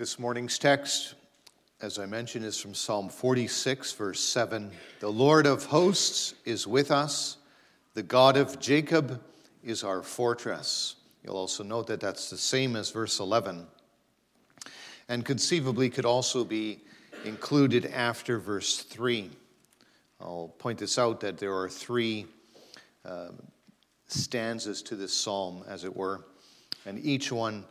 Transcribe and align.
This 0.00 0.18
morning's 0.18 0.58
text, 0.58 1.14
as 1.82 1.98
I 1.98 2.06
mentioned, 2.06 2.46
is 2.46 2.58
from 2.58 2.72
Psalm 2.72 3.10
46, 3.10 3.92
verse 3.92 4.20
7. 4.20 4.70
The 4.98 5.10
Lord 5.10 5.46
of 5.46 5.66
hosts 5.66 6.32
is 6.46 6.66
with 6.66 6.90
us, 6.90 7.36
the 7.92 8.02
God 8.02 8.38
of 8.38 8.58
Jacob 8.58 9.20
is 9.62 9.84
our 9.84 10.02
fortress. 10.02 10.96
You'll 11.22 11.36
also 11.36 11.62
note 11.62 11.86
that 11.88 12.00
that's 12.00 12.30
the 12.30 12.38
same 12.38 12.76
as 12.76 12.90
verse 12.90 13.20
11, 13.20 13.66
and 15.10 15.22
conceivably 15.22 15.90
could 15.90 16.06
also 16.06 16.44
be 16.44 16.80
included 17.26 17.84
after 17.84 18.38
verse 18.38 18.78
3. 18.78 19.28
I'll 20.18 20.54
point 20.56 20.78
this 20.78 20.98
out 20.98 21.20
that 21.20 21.36
there 21.36 21.54
are 21.54 21.68
three 21.68 22.24
uh, 23.04 23.32
stanzas 24.06 24.80
to 24.80 24.96
this 24.96 25.12
psalm, 25.12 25.62
as 25.68 25.84
it 25.84 25.94
were, 25.94 26.24
and 26.86 26.98
each 26.98 27.30
one 27.30 27.66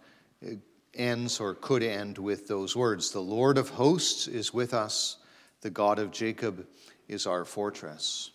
ends 0.93 1.39
or 1.39 1.55
could 1.55 1.83
end 1.83 2.17
with 2.17 2.47
those 2.47 2.75
words 2.75 3.11
The 3.11 3.19
Lord 3.19 3.57
of 3.57 3.69
hosts 3.69 4.27
is 4.27 4.53
with 4.53 4.73
us, 4.73 5.17
the 5.61 5.69
God 5.69 5.99
of 5.99 6.11
Jacob 6.11 6.65
is 7.07 7.25
our 7.25 7.45
fortress. 7.45 8.31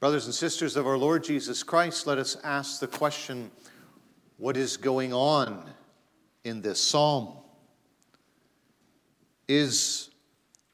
Brothers 0.00 0.26
and 0.26 0.34
sisters 0.34 0.76
of 0.76 0.86
our 0.86 0.98
Lord 0.98 1.24
Jesus 1.24 1.62
Christ, 1.62 2.06
let 2.06 2.18
us 2.18 2.36
ask 2.44 2.80
the 2.80 2.86
question 2.86 3.50
what 4.36 4.56
is 4.56 4.76
going 4.76 5.14
on 5.14 5.64
in 6.44 6.60
this 6.60 6.80
psalm? 6.80 7.34
Is 9.48 10.10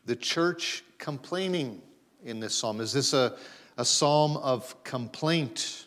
the 0.06 0.16
church 0.16 0.82
complaining 0.98 1.80
in 2.24 2.40
this 2.40 2.54
psalm? 2.54 2.80
Is 2.80 2.92
this 2.92 3.12
a, 3.12 3.36
a 3.76 3.84
psalm 3.84 4.36
of 4.38 4.82
complaint? 4.82 5.86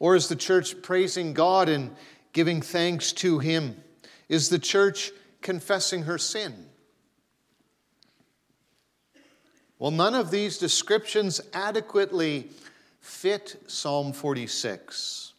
Or 0.00 0.16
is 0.16 0.28
the 0.28 0.36
church 0.36 0.82
praising 0.82 1.32
God 1.32 1.68
and 1.68 1.94
giving 2.34 2.60
thanks 2.60 3.12
to 3.12 3.38
Him? 3.38 3.82
Is 4.28 4.50
the 4.50 4.58
church 4.58 5.12
confessing 5.40 6.02
her 6.02 6.18
sin? 6.18 6.66
Well, 9.78 9.90
none 9.90 10.14
of 10.14 10.30
these 10.30 10.58
descriptions 10.58 11.40
adequately 11.54 12.50
fit 13.00 13.56
Psalm 13.66 14.12
46. 14.12 15.32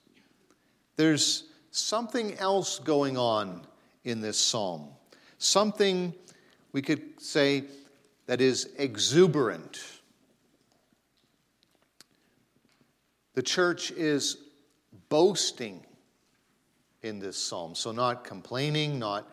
There's 0.98 1.44
something 1.72 2.36
else 2.36 2.80
going 2.80 3.18
on 3.18 3.62
in 4.04 4.22
this 4.22 4.38
psalm, 4.38 4.90
something 5.38 6.14
we 6.72 6.82
could 6.82 7.20
say 7.22 7.64
that 8.28 8.40
is 8.40 8.70
exuberant. 8.78 9.82
The 13.34 13.44
church 13.44 13.92
is 13.92 14.38
boasting 15.10 15.86
in 17.06 17.20
this 17.20 17.38
psalm. 17.38 17.76
So, 17.76 17.92
not 17.92 18.24
complaining, 18.24 18.98
not 19.00 19.30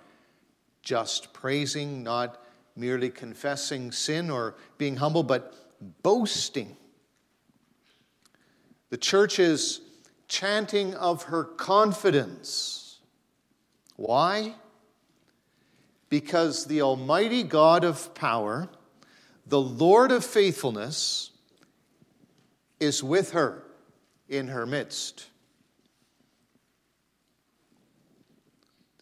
just 0.82 1.32
praising, 1.32 2.02
not 2.02 2.42
merely 2.76 3.10
confessing 3.10 3.90
sin 3.92 4.30
or 4.30 4.56
being 4.78 4.96
humble, 4.96 5.22
but 5.22 5.54
boasting. 6.02 6.76
The 8.90 8.98
church 8.98 9.38
is 9.38 9.80
chanting 10.28 10.94
of 10.94 11.24
her 11.24 11.44
confidence. 11.44 12.98
Why? 13.96 14.54
Because 16.08 16.66
the 16.66 16.82
Almighty 16.82 17.42
God 17.42 17.84
of 17.84 18.14
power, 18.14 18.68
the 19.46 19.60
Lord 19.60 20.12
of 20.12 20.24
faithfulness, 20.24 21.30
is 22.80 23.02
with 23.02 23.32
her 23.32 23.62
in 24.28 24.48
her 24.48 24.66
midst. 24.66 25.28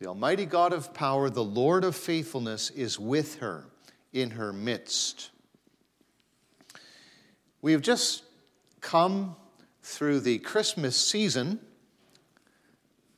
The 0.00 0.06
Almighty 0.06 0.46
God 0.46 0.72
of 0.72 0.94
power, 0.94 1.28
the 1.28 1.44
Lord 1.44 1.84
of 1.84 1.94
faithfulness, 1.94 2.70
is 2.70 2.98
with 2.98 3.36
her 3.40 3.66
in 4.14 4.30
her 4.30 4.50
midst. 4.50 5.28
We 7.60 7.72
have 7.72 7.82
just 7.82 8.22
come 8.80 9.36
through 9.82 10.20
the 10.20 10.38
Christmas 10.38 10.96
season. 10.96 11.60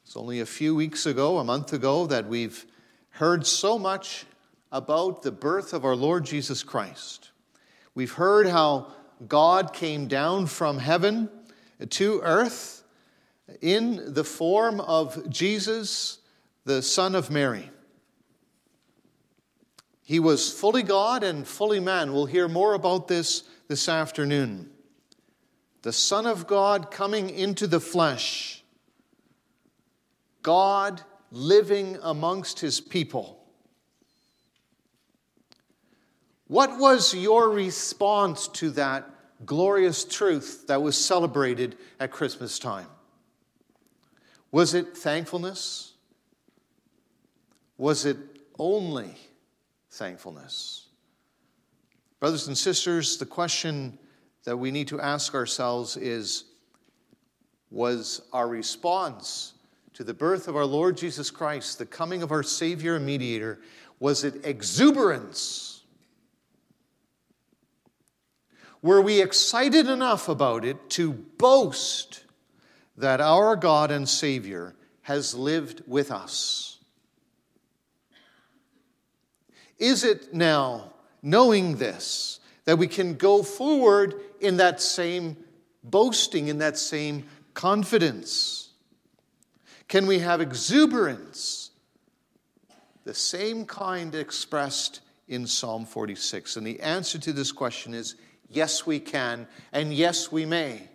It's 0.04 0.16
only 0.16 0.40
a 0.40 0.46
few 0.46 0.74
weeks 0.74 1.06
ago, 1.06 1.38
a 1.38 1.44
month 1.44 1.72
ago, 1.72 2.06
that 2.06 2.26
we've 2.26 2.66
heard 3.10 3.46
so 3.46 3.78
much 3.78 4.26
about 4.72 5.22
the 5.22 5.30
birth 5.30 5.72
of 5.74 5.84
our 5.84 5.94
Lord 5.94 6.24
Jesus 6.24 6.64
Christ. 6.64 7.30
We've 7.94 8.10
heard 8.10 8.48
how 8.48 8.92
God 9.28 9.72
came 9.72 10.08
down 10.08 10.46
from 10.46 10.78
heaven 10.78 11.30
to 11.90 12.20
earth 12.24 12.82
in 13.60 14.14
the 14.14 14.24
form 14.24 14.80
of 14.80 15.30
Jesus 15.30 16.18
the 16.64 16.82
Son 16.82 17.14
of 17.14 17.30
Mary. 17.30 17.70
He 20.04 20.20
was 20.20 20.52
fully 20.52 20.82
God 20.82 21.22
and 21.22 21.46
fully 21.46 21.80
man. 21.80 22.12
We'll 22.12 22.26
hear 22.26 22.48
more 22.48 22.74
about 22.74 23.08
this 23.08 23.44
this 23.68 23.88
afternoon. 23.88 24.70
The 25.82 25.92
Son 25.92 26.26
of 26.26 26.46
God 26.46 26.90
coming 26.90 27.30
into 27.30 27.66
the 27.66 27.80
flesh, 27.80 28.62
God 30.42 31.02
living 31.30 31.98
amongst 32.02 32.60
his 32.60 32.80
people. 32.80 33.42
What 36.46 36.78
was 36.78 37.14
your 37.14 37.48
response 37.48 38.46
to 38.48 38.70
that 38.72 39.08
glorious 39.46 40.04
truth 40.04 40.66
that 40.66 40.82
was 40.82 41.02
celebrated 41.02 41.78
at 41.98 42.10
Christmas 42.10 42.58
time? 42.58 42.88
Was 44.50 44.74
it 44.74 44.96
thankfulness? 44.96 45.91
Was 47.82 48.04
it 48.04 48.16
only 48.60 49.12
thankfulness? 49.90 50.86
Brothers 52.20 52.46
and 52.46 52.56
sisters, 52.56 53.16
the 53.16 53.26
question 53.26 53.98
that 54.44 54.56
we 54.56 54.70
need 54.70 54.86
to 54.86 55.00
ask 55.00 55.34
ourselves 55.34 55.96
is 55.96 56.44
Was 57.72 58.22
our 58.32 58.46
response 58.46 59.54
to 59.94 60.04
the 60.04 60.14
birth 60.14 60.46
of 60.46 60.54
our 60.54 60.64
Lord 60.64 60.96
Jesus 60.96 61.28
Christ, 61.28 61.78
the 61.80 61.84
coming 61.84 62.22
of 62.22 62.30
our 62.30 62.44
Savior 62.44 62.94
and 62.94 63.04
Mediator, 63.04 63.58
was 63.98 64.22
it 64.22 64.46
exuberance? 64.46 65.82
Were 68.80 69.02
we 69.02 69.20
excited 69.20 69.88
enough 69.88 70.28
about 70.28 70.64
it 70.64 70.88
to 70.90 71.12
boast 71.12 72.22
that 72.96 73.20
our 73.20 73.56
God 73.56 73.90
and 73.90 74.08
Savior 74.08 74.76
has 75.00 75.34
lived 75.34 75.82
with 75.88 76.12
us? 76.12 76.71
Is 79.82 80.04
it 80.04 80.32
now, 80.32 80.92
knowing 81.22 81.74
this, 81.74 82.38
that 82.66 82.78
we 82.78 82.86
can 82.86 83.14
go 83.14 83.42
forward 83.42 84.14
in 84.40 84.58
that 84.58 84.80
same 84.80 85.36
boasting, 85.82 86.46
in 86.46 86.58
that 86.58 86.78
same 86.78 87.24
confidence? 87.52 88.68
Can 89.88 90.06
we 90.06 90.20
have 90.20 90.40
exuberance, 90.40 91.72
the 93.02 93.12
same 93.12 93.66
kind 93.66 94.14
expressed 94.14 95.00
in 95.26 95.48
Psalm 95.48 95.84
46? 95.84 96.56
And 96.56 96.64
the 96.64 96.78
answer 96.78 97.18
to 97.18 97.32
this 97.32 97.50
question 97.50 97.92
is 97.92 98.14
yes, 98.48 98.86
we 98.86 99.00
can, 99.00 99.48
and 99.72 99.92
yes, 99.92 100.30
we 100.30 100.46
may. 100.46 100.88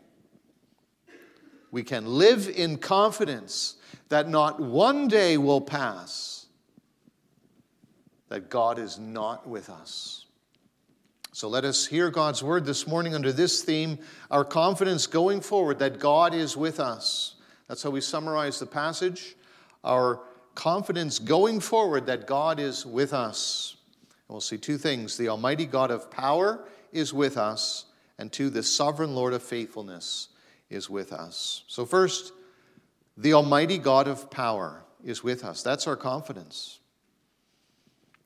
We 1.71 1.83
can 1.83 2.05
live 2.05 2.47
in 2.47 2.77
confidence 2.77 3.75
that 4.07 4.29
not 4.29 4.61
one 4.61 5.09
day 5.09 5.37
will 5.37 5.59
pass 5.59 6.36
that 8.29 8.49
God 8.49 8.79
is 8.79 8.99
not 8.99 9.47
with 9.47 9.69
us. 9.69 10.25
So 11.31 11.47
let 11.47 11.65
us 11.65 11.85
hear 11.85 12.09
God's 12.09 12.43
word 12.43 12.65
this 12.65 12.88
morning 12.88 13.13
under 13.13 13.31
this 13.31 13.63
theme 13.63 13.99
our 14.31 14.43
confidence 14.43 15.05
going 15.05 15.41
forward 15.41 15.79
that 15.79 15.99
God 15.99 16.33
is 16.33 16.57
with 16.57 16.79
us. 16.79 17.35
That's 17.67 17.84
how 17.84 17.91
we 17.91 18.02
summarize 18.02 18.59
the 18.59 18.66
passage. 18.66 19.35
Our 19.84 20.22
confidence 20.55 21.19
going 21.19 21.59
forward 21.59 22.07
that 22.07 22.25
God 22.25 22.59
is 22.59 22.85
with 22.85 23.13
us. 23.13 23.75
And 24.28 24.34
we'll 24.34 24.41
see 24.41 24.57
two 24.57 24.78
things 24.78 25.16
the 25.17 25.29
Almighty 25.29 25.66
God 25.66 25.91
of 25.91 26.09
power 26.09 26.66
is 26.91 27.13
with 27.13 27.37
us, 27.37 27.85
and 28.17 28.31
two, 28.31 28.49
the 28.49 28.63
sovereign 28.63 29.13
Lord 29.13 29.34
of 29.34 29.43
faithfulness 29.43 30.29
is 30.69 30.90
with 30.90 31.13
us. 31.13 31.63
So, 31.67 31.85
first, 31.85 32.34
the 33.16 33.34
Almighty 33.34 33.78
God 33.78 34.07
of 34.07 34.31
power 34.31 34.84
is 35.03 35.23
with 35.23 35.43
us. 35.43 35.61
That's 35.61 35.85
our 35.87 35.96
confidence. 35.96 36.79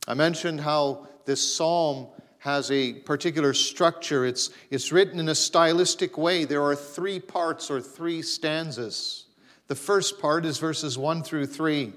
I 0.08 0.14
mentioned 0.14 0.62
how 0.62 1.08
this 1.26 1.56
psalm 1.56 2.08
has 2.40 2.72
a 2.72 2.94
particular 2.94 3.54
structure. 3.54 4.26
It's, 4.26 4.50
it's 4.72 4.92
written 4.92 5.20
in 5.20 5.30
a 5.30 5.36
stylistic 5.36 6.18
way. 6.18 6.44
There 6.44 6.64
are 6.64 6.76
three 6.76 7.20
parts 7.20 7.70
or 7.70 7.80
three 7.80 8.24
stanzas. 8.24 9.26
The 9.68 9.76
first 9.76 10.20
part 10.20 10.46
is 10.46 10.58
verses 10.58 10.98
1 10.98 11.22
through 11.22 11.46
3. 11.46 11.94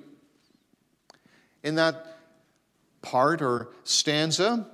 In 1.62 1.76
that 1.76 2.18
part 3.00 3.40
or 3.40 3.70
stanza, 3.84 4.66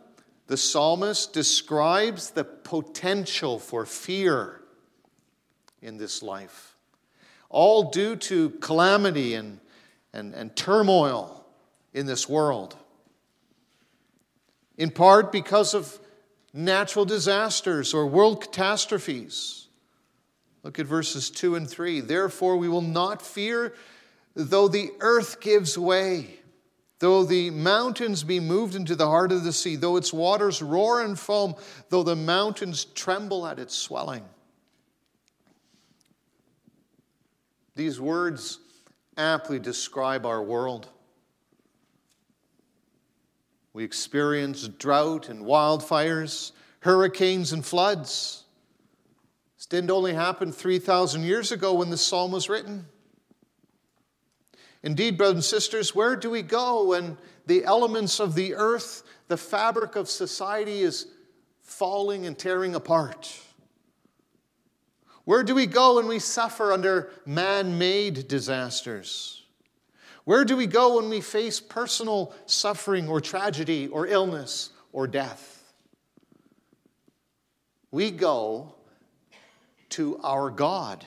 the 0.49 0.57
psalmist 0.57 1.33
describes 1.33 2.31
the 2.31 2.43
potential 2.43 3.61
for 3.61 3.87
fear 3.87 4.61
in 5.81 5.99
this 5.99 6.21
life, 6.21 6.75
all 7.49 7.91
due 7.91 8.17
to 8.17 8.51
calamity 8.51 9.35
and, 9.35 9.61
and, 10.13 10.35
and 10.35 10.57
turmoil 10.57 11.47
in 11.95 12.07
this 12.07 12.29
world. 12.29 12.77
In 14.81 14.91
part 14.91 15.31
because 15.31 15.75
of 15.75 16.01
natural 16.55 17.05
disasters 17.05 17.93
or 17.93 18.07
world 18.07 18.41
catastrophes. 18.41 19.69
Look 20.63 20.79
at 20.79 20.87
verses 20.87 21.29
2 21.29 21.55
and 21.57 21.69
3. 21.69 22.01
Therefore, 22.01 22.57
we 22.57 22.67
will 22.67 22.81
not 22.81 23.21
fear 23.21 23.75
though 24.35 24.69
the 24.69 24.91
earth 25.01 25.43
gives 25.43 25.77
way, 25.77 26.39
though 26.99 27.25
the 27.25 27.51
mountains 27.51 28.25
be 28.25 28.41
moved 28.41 28.75
into 28.75 28.97
the 28.97 29.07
heart 29.07 29.33
of 29.33 29.45
the 29.45 29.53
sea, 29.53 29.77
though 29.77 29.99
its 29.99 30.15
waters 30.15 30.63
roar 30.63 31.03
and 31.03 31.19
foam, 31.19 31.55
though 31.91 32.03
the 32.03 32.17
mountains 32.17 32.87
tremble 32.87 33.47
at 33.47 33.59
its 33.59 33.77
swelling. 33.77 34.25
These 37.77 38.01
words 38.01 38.61
aptly 39.19 39.59
describe 39.59 40.25
our 40.25 40.43
world. 40.43 40.89
We 43.73 43.85
experience 43.85 44.67
drought 44.67 45.29
and 45.29 45.45
wildfires, 45.45 46.53
hurricanes 46.81 47.53
and 47.53 47.65
floods. 47.65 48.45
This 49.57 49.67
didn't 49.67 49.91
only 49.91 50.15
happen 50.15 50.53
3,000 50.53 51.23
years 51.23 51.53
ago 51.53 51.75
when 51.75 51.91
the 51.91 51.99
psalm 51.99 52.33
was 52.33 52.49
written. 52.49 52.87
Indeed, 54.83 55.19
brothers 55.19 55.35
and 55.35 55.45
sisters, 55.45 55.95
where 55.95 56.17
do 56.17 56.31
we 56.31 56.43
go 56.43 56.89
when 56.89 57.19
the 57.47 57.65
elements 57.65 58.19
of 58.19 58.35
the 58.35 58.55
earth, 58.55 59.03
the 59.29 59.37
fabric 59.37 59.95
of 59.95 60.09
society 60.09 60.81
is 60.81 61.07
falling 61.63 62.27
and 62.27 62.39
tearing 62.39 62.75
apart? 62.75 63.39
Where 65.25 65.43
do 65.43 65.55
we 65.55 65.67
go 65.67 65.97
when 65.97 66.09
we 66.09 66.19
suffer 66.19 66.73
under 66.73 67.11
man 67.27 67.79
made 67.79 68.27
disasters? 68.27 69.40
Where 70.25 70.45
do 70.45 70.57
we 70.57 70.67
go 70.67 70.97
when 70.97 71.09
we 71.09 71.21
face 71.21 71.61
personal 71.61 72.35
suffering 72.47 73.09
or 73.09 73.21
tragedy 73.21 73.89
or 73.89 74.07
illness 74.07 74.71
or 74.93 75.07
death? 75.07 75.73
We 77.91 78.11
go 78.11 78.75
to 79.91 80.21
our 80.23 80.51
God, 80.51 81.05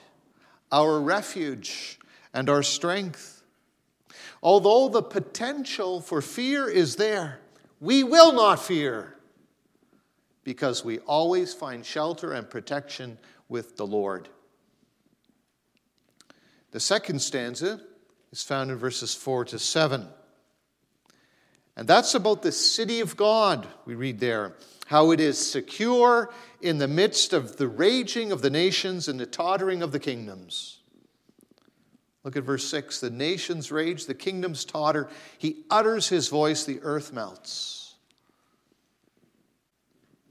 our 0.72 1.00
refuge 1.00 2.00
and 2.34 2.50
our 2.50 2.64
strength. 2.64 3.44
Although 4.42 4.90
the 4.90 5.04
potential 5.04 6.02
for 6.02 6.22
fear 6.22 6.68
is 6.68 6.98
there, 6.98 7.40
we 7.80 8.04
will 8.04 8.34
not 8.34 8.62
fear 8.62 9.16
because 10.44 10.84
we 10.84 11.00
always 11.00 11.54
find 11.54 11.86
shelter 11.86 12.34
and 12.34 12.50
protection 12.50 13.18
with 13.48 13.78
the 13.78 13.88
Lord. 13.88 14.28
The 16.72 16.80
second 16.80 17.22
stanza 17.22 17.80
is 18.34 18.42
found 18.42 18.72
in 18.72 18.78
verses 18.78 19.14
4 19.14 19.46
to 19.46 19.60
7. 19.60 20.08
And 21.78 21.88
that's 21.88 22.16
about 22.16 22.42
the 22.42 22.52
city 22.52 23.00
of 23.00 23.16
God, 23.16 23.68
we 23.86 23.94
read 23.94 24.20
there, 24.20 24.56
how 24.88 25.12
it 25.12 25.20
is 25.20 25.38
secure 25.38 26.34
in 26.60 26.80
the 26.80 26.88
midst 26.88 27.32
of 27.32 27.58
the 27.58 27.68
raging 27.68 28.32
of 28.32 28.42
the 28.42 28.50
nations 28.50 29.08
and 29.08 29.20
the 29.20 29.28
tottering 29.28 29.84
of 29.84 29.92
the 29.92 30.00
kingdoms. 30.00 30.80
Look 32.24 32.36
at 32.36 32.44
verse 32.44 32.66
6. 32.66 33.02
The 33.02 33.12
nations 33.12 33.72
rage, 33.72 34.08
the 34.08 34.16
kingdoms 34.16 34.66
totter. 34.66 35.10
He 35.38 35.66
utters 35.70 36.10
his 36.10 36.30
voice, 36.30 36.64
the 36.64 36.80
earth 36.82 37.14
melts. 37.14 37.94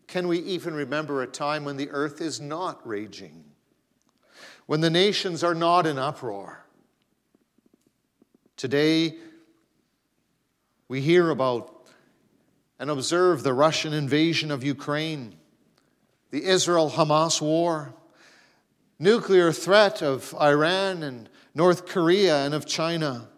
Can 0.08 0.26
we 0.26 0.40
even 0.40 0.74
remember 0.74 1.22
a 1.22 1.28
time 1.28 1.64
when 1.64 1.76
the 1.76 1.90
earth 1.90 2.20
is 2.20 2.40
not 2.40 2.84
raging? 2.84 3.44
When 4.66 4.80
the 4.80 4.90
nations 4.90 5.44
are 5.44 5.54
not 5.54 5.86
in 5.86 5.98
uproar? 5.98 6.62
Today, 8.62 9.16
we 10.86 11.00
hear 11.00 11.30
about 11.30 11.84
and 12.78 12.90
observe 12.90 13.42
the 13.42 13.52
Russian 13.52 13.92
invasion 13.92 14.52
of 14.52 14.62
Ukraine, 14.62 15.34
the 16.30 16.44
Israel 16.44 16.88
Hamas 16.88 17.40
war, 17.40 17.92
nuclear 19.00 19.50
threat 19.50 20.00
of 20.00 20.32
Iran 20.40 21.02
and 21.02 21.28
North 21.56 21.86
Korea 21.86 22.46
and 22.46 22.54
of 22.54 22.64
China, 22.64 23.28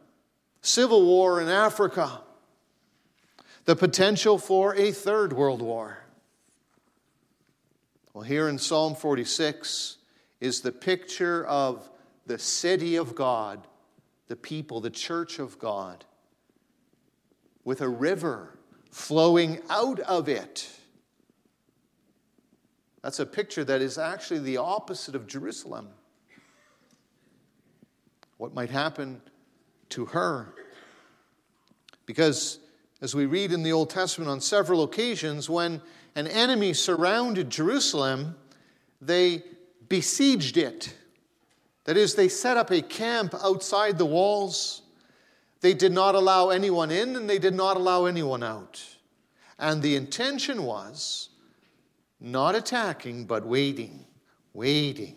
civil 0.60 1.06
war 1.06 1.40
in 1.40 1.48
Africa, 1.48 2.20
the 3.64 3.76
potential 3.76 4.36
for 4.36 4.74
a 4.74 4.92
third 4.92 5.32
world 5.32 5.62
war. 5.62 6.00
Well, 8.12 8.24
here 8.24 8.46
in 8.46 8.58
Psalm 8.58 8.94
46 8.94 9.96
is 10.42 10.60
the 10.60 10.70
picture 10.70 11.46
of 11.46 11.88
the 12.26 12.38
city 12.38 12.96
of 12.96 13.14
God, 13.14 13.66
the 14.28 14.36
people, 14.36 14.80
the 14.80 14.90
church 14.90 15.38
of 15.38 15.58
God, 15.58 16.04
with 17.64 17.80
a 17.80 17.88
river 17.88 18.58
flowing 18.90 19.60
out 19.68 20.00
of 20.00 20.28
it. 20.28 20.70
That's 23.02 23.18
a 23.18 23.26
picture 23.26 23.64
that 23.64 23.82
is 23.82 23.98
actually 23.98 24.40
the 24.40 24.56
opposite 24.56 25.14
of 25.14 25.26
Jerusalem. 25.26 25.88
What 28.38 28.54
might 28.54 28.70
happen 28.70 29.20
to 29.90 30.06
her? 30.06 30.54
Because, 32.06 32.58
as 33.00 33.14
we 33.14 33.26
read 33.26 33.52
in 33.52 33.62
the 33.62 33.72
Old 33.72 33.90
Testament 33.90 34.30
on 34.30 34.40
several 34.40 34.82
occasions, 34.82 35.50
when 35.50 35.82
an 36.14 36.26
enemy 36.26 36.72
surrounded 36.72 37.50
Jerusalem, 37.50 38.36
they 39.00 39.42
besieged 39.88 40.56
it. 40.56 40.94
That 41.84 41.96
is, 41.96 42.14
they 42.14 42.28
set 42.28 42.56
up 42.56 42.70
a 42.70 42.80
camp 42.80 43.34
outside 43.42 43.98
the 43.98 44.06
walls. 44.06 44.82
They 45.60 45.74
did 45.74 45.92
not 45.92 46.14
allow 46.14 46.48
anyone 46.48 46.90
in 46.90 47.16
and 47.16 47.28
they 47.28 47.38
did 47.38 47.54
not 47.54 47.76
allow 47.76 48.06
anyone 48.06 48.42
out. 48.42 48.82
And 49.58 49.82
the 49.82 49.96
intention 49.96 50.64
was 50.64 51.28
not 52.20 52.54
attacking, 52.54 53.26
but 53.26 53.46
waiting, 53.46 54.04
waiting, 54.52 55.16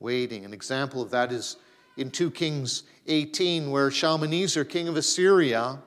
waiting. 0.00 0.44
An 0.44 0.52
example 0.52 1.02
of 1.02 1.10
that 1.10 1.30
is 1.30 1.56
in 1.96 2.10
2 2.10 2.30
Kings 2.30 2.84
18, 3.06 3.70
where 3.70 3.90
Shalmaneser, 3.90 4.64
king 4.64 4.88
of 4.88 4.96
Assyria, 4.96 5.78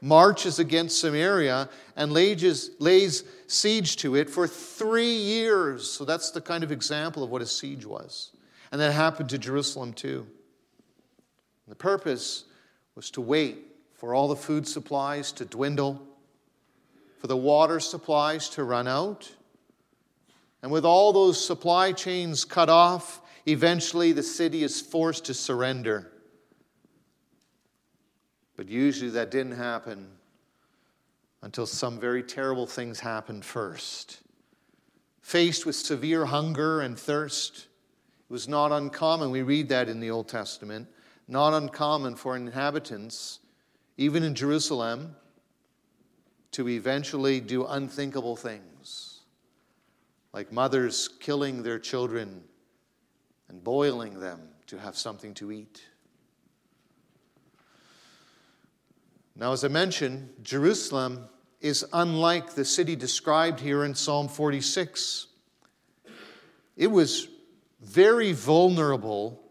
marches 0.00 0.58
against 0.58 1.00
Samaria 1.00 1.68
and 1.96 2.12
lays, 2.12 2.70
lays 2.78 3.24
siege 3.46 3.96
to 3.96 4.16
it 4.16 4.28
for 4.28 4.46
three 4.46 5.14
years. 5.14 5.88
So 5.88 6.04
that's 6.04 6.30
the 6.30 6.40
kind 6.40 6.64
of 6.64 6.72
example 6.72 7.22
of 7.22 7.30
what 7.30 7.40
a 7.40 7.46
siege 7.46 7.86
was. 7.86 8.32
And 8.72 8.80
that 8.80 8.92
happened 8.92 9.28
to 9.28 9.38
Jerusalem 9.38 9.92
too. 9.92 10.26
The 11.68 11.74
purpose 11.74 12.44
was 12.94 13.10
to 13.12 13.20
wait 13.20 13.58
for 13.94 14.14
all 14.14 14.28
the 14.28 14.36
food 14.36 14.66
supplies 14.66 15.30
to 15.32 15.44
dwindle, 15.44 16.02
for 17.18 17.26
the 17.26 17.36
water 17.36 17.78
supplies 17.78 18.48
to 18.50 18.64
run 18.64 18.88
out. 18.88 19.30
And 20.62 20.72
with 20.72 20.84
all 20.84 21.12
those 21.12 21.44
supply 21.44 21.92
chains 21.92 22.44
cut 22.44 22.68
off, 22.68 23.20
eventually 23.46 24.12
the 24.12 24.22
city 24.22 24.62
is 24.64 24.80
forced 24.80 25.26
to 25.26 25.34
surrender. 25.34 26.10
But 28.56 28.68
usually 28.68 29.10
that 29.10 29.30
didn't 29.30 29.56
happen 29.56 30.08
until 31.42 31.66
some 31.66 32.00
very 32.00 32.22
terrible 32.22 32.66
things 32.66 33.00
happened 33.00 33.44
first. 33.44 34.20
Faced 35.20 35.66
with 35.66 35.76
severe 35.76 36.24
hunger 36.26 36.80
and 36.80 36.98
thirst, 36.98 37.66
was 38.32 38.48
not 38.48 38.72
uncommon, 38.72 39.30
we 39.30 39.42
read 39.42 39.68
that 39.68 39.90
in 39.90 40.00
the 40.00 40.10
Old 40.10 40.26
Testament, 40.26 40.88
not 41.28 41.52
uncommon 41.52 42.16
for 42.16 42.34
inhabitants, 42.34 43.40
even 43.98 44.22
in 44.22 44.34
Jerusalem, 44.34 45.14
to 46.52 46.66
eventually 46.66 47.40
do 47.40 47.66
unthinkable 47.66 48.34
things, 48.34 49.20
like 50.32 50.50
mothers 50.50 51.08
killing 51.20 51.62
their 51.62 51.78
children 51.78 52.42
and 53.50 53.62
boiling 53.62 54.18
them 54.18 54.40
to 54.66 54.78
have 54.78 54.96
something 54.96 55.34
to 55.34 55.52
eat. 55.52 55.82
Now, 59.36 59.52
as 59.52 59.62
I 59.62 59.68
mentioned, 59.68 60.30
Jerusalem 60.42 61.28
is 61.60 61.84
unlike 61.92 62.54
the 62.54 62.64
city 62.64 62.96
described 62.96 63.60
here 63.60 63.84
in 63.84 63.94
Psalm 63.94 64.26
46. 64.28 65.26
It 66.78 66.86
was 66.86 67.28
very 67.82 68.32
vulnerable 68.32 69.42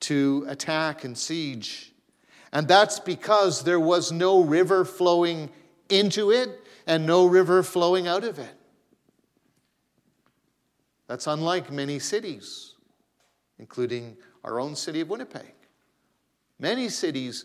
to 0.00 0.44
attack 0.48 1.04
and 1.04 1.18
siege. 1.18 1.92
And 2.52 2.68
that's 2.68 3.00
because 3.00 3.64
there 3.64 3.80
was 3.80 4.12
no 4.12 4.42
river 4.42 4.84
flowing 4.84 5.50
into 5.88 6.30
it 6.30 6.60
and 6.86 7.06
no 7.06 7.26
river 7.26 7.62
flowing 7.62 8.06
out 8.06 8.24
of 8.24 8.38
it. 8.38 8.54
That's 11.08 11.26
unlike 11.26 11.70
many 11.70 11.98
cities, 11.98 12.74
including 13.58 14.16
our 14.44 14.60
own 14.60 14.76
city 14.76 15.00
of 15.00 15.10
Winnipeg. 15.10 15.52
Many 16.58 16.88
cities 16.88 17.44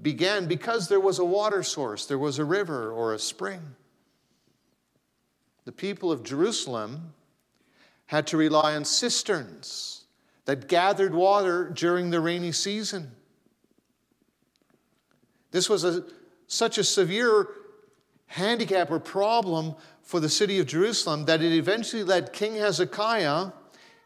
began 0.00 0.46
because 0.46 0.88
there 0.88 1.00
was 1.00 1.18
a 1.18 1.24
water 1.24 1.62
source, 1.62 2.06
there 2.06 2.18
was 2.18 2.38
a 2.38 2.44
river 2.44 2.92
or 2.92 3.14
a 3.14 3.18
spring. 3.18 3.60
The 5.64 5.72
people 5.72 6.12
of 6.12 6.22
Jerusalem 6.22 7.14
had 8.06 8.26
to 8.28 8.36
rely 8.36 8.74
on 8.74 8.84
cisterns 8.84 10.04
that 10.44 10.68
gathered 10.68 11.14
water 11.14 11.70
during 11.70 12.10
the 12.10 12.20
rainy 12.20 12.52
season. 12.52 13.12
This 15.50 15.68
was 15.68 15.84
a, 15.84 16.04
such 16.46 16.78
a 16.78 16.84
severe 16.84 17.48
handicap 18.26 18.90
or 18.90 18.98
problem 18.98 19.74
for 20.02 20.20
the 20.20 20.28
city 20.28 20.58
of 20.58 20.66
Jerusalem 20.66 21.24
that 21.26 21.42
it 21.42 21.52
eventually 21.52 22.02
led 22.02 22.32
King 22.32 22.56
Hezekiah 22.56 23.52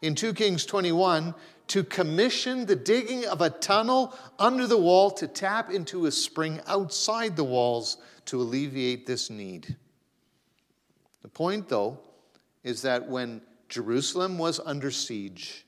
in 0.01 0.15
2 0.15 0.33
Kings 0.33 0.65
21 0.65 1.33
to 1.67 1.83
commission 1.83 2.65
the 2.65 2.75
digging 2.75 3.25
of 3.25 3.41
a 3.41 3.49
tunnel 3.49 4.15
under 4.39 4.65
the 4.65 4.77
wall 4.77 5.11
to 5.11 5.27
tap 5.27 5.71
into 5.71 6.05
a 6.05 6.11
spring 6.11 6.59
outside 6.67 7.35
the 7.35 7.43
walls 7.43 7.97
to 8.25 8.41
alleviate 8.41 9.05
this 9.05 9.29
need. 9.29 9.75
The 11.21 11.27
point, 11.27 11.69
though, 11.69 11.99
is 12.63 12.81
that 12.83 13.07
when 13.07 13.41
Jerusalem 13.69 14.39
was 14.39 14.59
under 14.65 14.89
siege, 14.89 15.65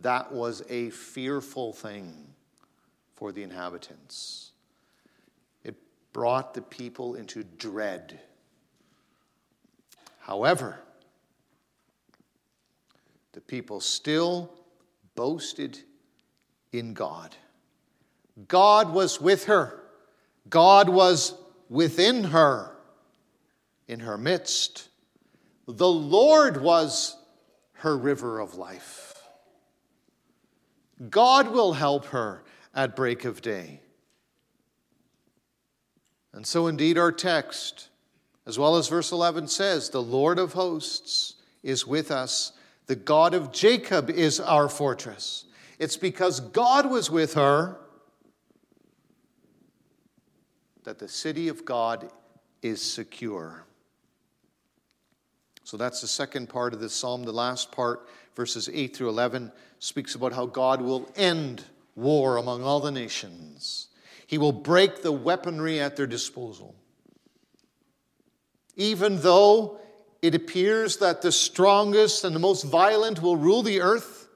that 0.00 0.32
was 0.32 0.62
a 0.68 0.90
fearful 0.90 1.72
thing 1.72 2.34
for 3.14 3.30
the 3.30 3.42
inhabitants. 3.42 4.50
It 5.62 5.76
brought 6.12 6.54
the 6.54 6.62
people 6.62 7.14
into 7.14 7.44
dread. 7.44 8.18
However, 10.18 10.80
the 13.32 13.40
people 13.40 13.80
still 13.80 14.50
boasted 15.14 15.78
in 16.72 16.94
God. 16.94 17.36
God 18.48 18.92
was 18.92 19.20
with 19.20 19.44
her, 19.44 19.82
God 20.48 20.88
was 20.88 21.34
within 21.68 22.24
her, 22.24 22.74
in 23.86 24.00
her 24.00 24.18
midst. 24.18 24.88
The 25.68 25.88
Lord 25.88 26.60
was 26.60 27.16
her 27.80 27.96
river 27.96 28.38
of 28.38 28.54
life. 28.54 29.14
God 31.08 31.50
will 31.50 31.72
help 31.72 32.06
her 32.06 32.44
at 32.74 32.94
break 32.94 33.24
of 33.24 33.40
day. 33.40 33.80
And 36.32 36.46
so, 36.46 36.66
indeed, 36.66 36.98
our 36.98 37.10
text, 37.10 37.88
as 38.46 38.58
well 38.58 38.76
as 38.76 38.88
verse 38.88 39.12
11 39.12 39.48
says, 39.48 39.90
the 39.90 40.02
Lord 40.02 40.38
of 40.38 40.52
hosts 40.52 41.36
is 41.62 41.86
with 41.86 42.10
us. 42.10 42.52
The 42.86 42.96
God 42.96 43.34
of 43.34 43.50
Jacob 43.50 44.10
is 44.10 44.40
our 44.40 44.68
fortress. 44.68 45.46
It's 45.78 45.96
because 45.96 46.40
God 46.40 46.90
was 46.90 47.10
with 47.10 47.34
her 47.34 47.78
that 50.84 50.98
the 50.98 51.08
city 51.08 51.48
of 51.48 51.64
God 51.64 52.10
is 52.62 52.82
secure. 52.82 53.64
So 55.70 55.76
that's 55.76 56.00
the 56.00 56.08
second 56.08 56.48
part 56.48 56.74
of 56.74 56.80
this 56.80 56.92
psalm. 56.92 57.22
The 57.22 57.30
last 57.30 57.70
part, 57.70 58.08
verses 58.34 58.68
8 58.72 58.96
through 58.96 59.10
11, 59.10 59.52
speaks 59.78 60.16
about 60.16 60.32
how 60.32 60.46
God 60.46 60.82
will 60.82 61.08
end 61.14 61.62
war 61.94 62.38
among 62.38 62.64
all 62.64 62.80
the 62.80 62.90
nations. 62.90 63.86
He 64.26 64.36
will 64.36 64.50
break 64.50 65.02
the 65.02 65.12
weaponry 65.12 65.78
at 65.78 65.94
their 65.94 66.08
disposal. 66.08 66.74
Even 68.74 69.20
though 69.20 69.78
it 70.20 70.34
appears 70.34 70.96
that 70.96 71.22
the 71.22 71.30
strongest 71.30 72.24
and 72.24 72.34
the 72.34 72.40
most 72.40 72.64
violent 72.64 73.22
will 73.22 73.36
rule 73.36 73.62
the 73.62 73.80
earth, 73.80 74.26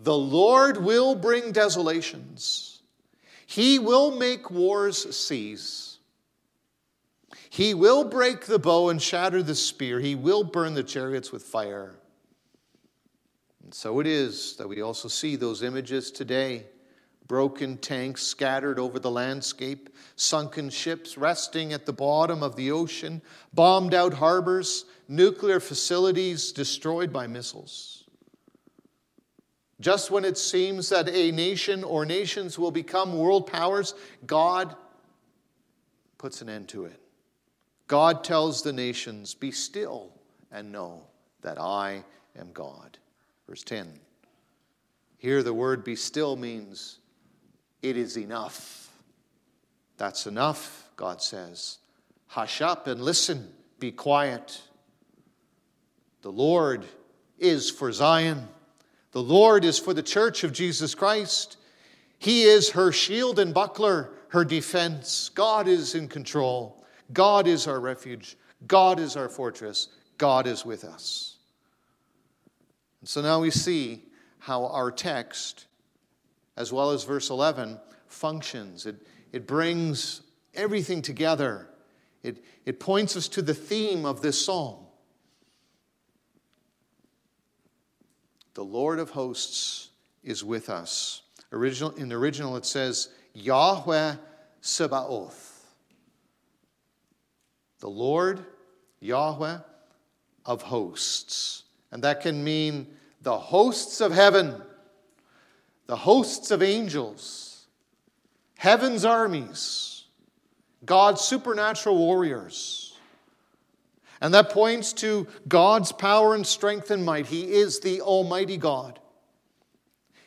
the 0.00 0.18
Lord 0.18 0.78
will 0.78 1.14
bring 1.14 1.52
desolations. 1.52 2.82
He 3.46 3.78
will 3.78 4.10
make 4.10 4.50
wars 4.50 5.16
cease. 5.16 5.93
He 7.54 7.72
will 7.72 8.02
break 8.02 8.46
the 8.46 8.58
bow 8.58 8.88
and 8.88 9.00
shatter 9.00 9.40
the 9.40 9.54
spear. 9.54 10.00
He 10.00 10.16
will 10.16 10.42
burn 10.42 10.74
the 10.74 10.82
chariots 10.82 11.30
with 11.30 11.44
fire. 11.44 11.94
And 13.62 13.72
so 13.72 14.00
it 14.00 14.08
is 14.08 14.56
that 14.56 14.68
we 14.68 14.82
also 14.82 15.06
see 15.06 15.36
those 15.36 15.62
images 15.62 16.10
today 16.10 16.66
broken 17.28 17.76
tanks 17.76 18.24
scattered 18.24 18.80
over 18.80 18.98
the 18.98 19.10
landscape, 19.10 19.88
sunken 20.16 20.68
ships 20.68 21.16
resting 21.16 21.72
at 21.72 21.86
the 21.86 21.92
bottom 21.92 22.42
of 22.42 22.56
the 22.56 22.72
ocean, 22.72 23.22
bombed 23.52 23.94
out 23.94 24.14
harbors, 24.14 24.84
nuclear 25.06 25.60
facilities 25.60 26.50
destroyed 26.50 27.12
by 27.12 27.28
missiles. 27.28 28.02
Just 29.80 30.10
when 30.10 30.24
it 30.24 30.36
seems 30.36 30.88
that 30.88 31.08
a 31.08 31.30
nation 31.30 31.84
or 31.84 32.04
nations 32.04 32.58
will 32.58 32.72
become 32.72 33.16
world 33.16 33.46
powers, 33.46 33.94
God 34.26 34.74
puts 36.18 36.42
an 36.42 36.48
end 36.48 36.66
to 36.70 36.86
it. 36.86 37.00
God 37.86 38.24
tells 38.24 38.62
the 38.62 38.72
nations, 38.72 39.34
Be 39.34 39.50
still 39.50 40.12
and 40.50 40.72
know 40.72 41.02
that 41.42 41.60
I 41.60 42.04
am 42.38 42.52
God. 42.52 42.98
Verse 43.48 43.62
10. 43.62 44.00
Here, 45.18 45.42
the 45.42 45.54
word 45.54 45.84
be 45.84 45.96
still 45.96 46.36
means 46.36 46.98
it 47.82 47.96
is 47.96 48.16
enough. 48.16 48.90
That's 49.96 50.26
enough, 50.26 50.90
God 50.96 51.22
says. 51.22 51.78
Hush 52.26 52.60
up 52.60 52.86
and 52.86 53.00
listen, 53.00 53.52
be 53.78 53.92
quiet. 53.92 54.60
The 56.22 56.32
Lord 56.32 56.84
is 57.38 57.70
for 57.70 57.92
Zion, 57.92 58.48
the 59.12 59.22
Lord 59.22 59.64
is 59.64 59.78
for 59.78 59.94
the 59.94 60.02
church 60.02 60.42
of 60.44 60.52
Jesus 60.52 60.94
Christ. 60.94 61.56
He 62.18 62.44
is 62.44 62.70
her 62.70 62.90
shield 62.90 63.38
and 63.38 63.52
buckler, 63.52 64.10
her 64.28 64.44
defense. 64.44 65.30
God 65.34 65.68
is 65.68 65.94
in 65.94 66.08
control. 66.08 66.83
God 67.12 67.46
is 67.46 67.66
our 67.66 67.80
refuge. 67.80 68.36
God 68.66 68.98
is 68.98 69.16
our 69.16 69.28
fortress. 69.28 69.88
God 70.18 70.46
is 70.46 70.64
with 70.64 70.84
us. 70.84 71.36
And 73.00 73.08
so 73.08 73.20
now 73.20 73.40
we 73.40 73.50
see 73.50 74.04
how 74.38 74.66
our 74.66 74.90
text 74.90 75.66
as 76.56 76.72
well 76.72 76.90
as 76.90 77.04
verse 77.04 77.30
11, 77.30 77.78
functions. 78.06 78.86
It, 78.86 78.96
it 79.32 79.46
brings 79.46 80.22
everything 80.54 81.02
together, 81.02 81.68
it, 82.22 82.42
it 82.64 82.80
points 82.80 83.16
us 83.16 83.28
to 83.28 83.42
the 83.42 83.54
theme 83.54 84.06
of 84.06 84.22
this 84.22 84.42
psalm. 84.42 84.86
The 88.54 88.64
Lord 88.64 89.00
of 89.00 89.10
hosts 89.10 89.90
is 90.22 90.44
with 90.44 90.70
us. 90.70 91.22
Original, 91.52 91.90
in 91.96 92.08
the 92.08 92.14
original, 92.14 92.56
it 92.56 92.64
says, 92.64 93.08
Yahweh 93.34 94.14
Sabaoth. 94.60 95.53
The 97.84 97.90
Lord, 97.90 98.46
Yahweh 99.00 99.58
of 100.46 100.62
hosts. 100.62 101.64
And 101.92 102.02
that 102.02 102.22
can 102.22 102.42
mean 102.42 102.86
the 103.20 103.36
hosts 103.36 104.00
of 104.00 104.10
heaven 104.10 104.62
the 105.86 105.96
hosts 105.96 106.50
of 106.50 106.62
angels, 106.62 107.66
heaven's 108.56 109.04
armies, 109.04 110.04
God's 110.86 111.20
supernatural 111.20 111.98
warriors. 111.98 112.96
And 114.22 114.32
that 114.32 114.48
points 114.48 114.94
to 114.94 115.26
God's 115.46 115.92
power 115.92 116.34
and 116.34 116.46
strength 116.46 116.90
and 116.90 117.04
might. 117.04 117.26
He 117.26 117.52
is 117.52 117.80
the 117.80 118.00
Almighty 118.00 118.56
God. 118.56 118.98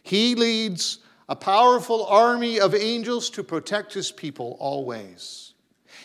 He 0.04 0.36
leads 0.36 1.00
a 1.28 1.36
powerful 1.36 2.06
army 2.06 2.60
of 2.60 2.76
angels 2.76 3.32
to 3.32 3.44
protect 3.44 3.96
his 3.96 4.12
people 4.12 4.58
always. 4.60 5.47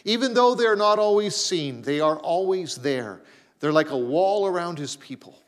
Even 0.05 0.35
though 0.35 0.55
they're 0.55 0.77
not 0.77 0.99
always 0.99 1.37
seen, 1.37 1.83
they 1.83 2.01
are 2.01 2.19
always 2.19 2.77
there. 2.77 3.23
They're 3.61 3.73
like 3.73 3.91
a 3.91 3.99
wall 3.99 4.47
around 4.47 4.79
his 4.79 4.97
people. 4.97 5.39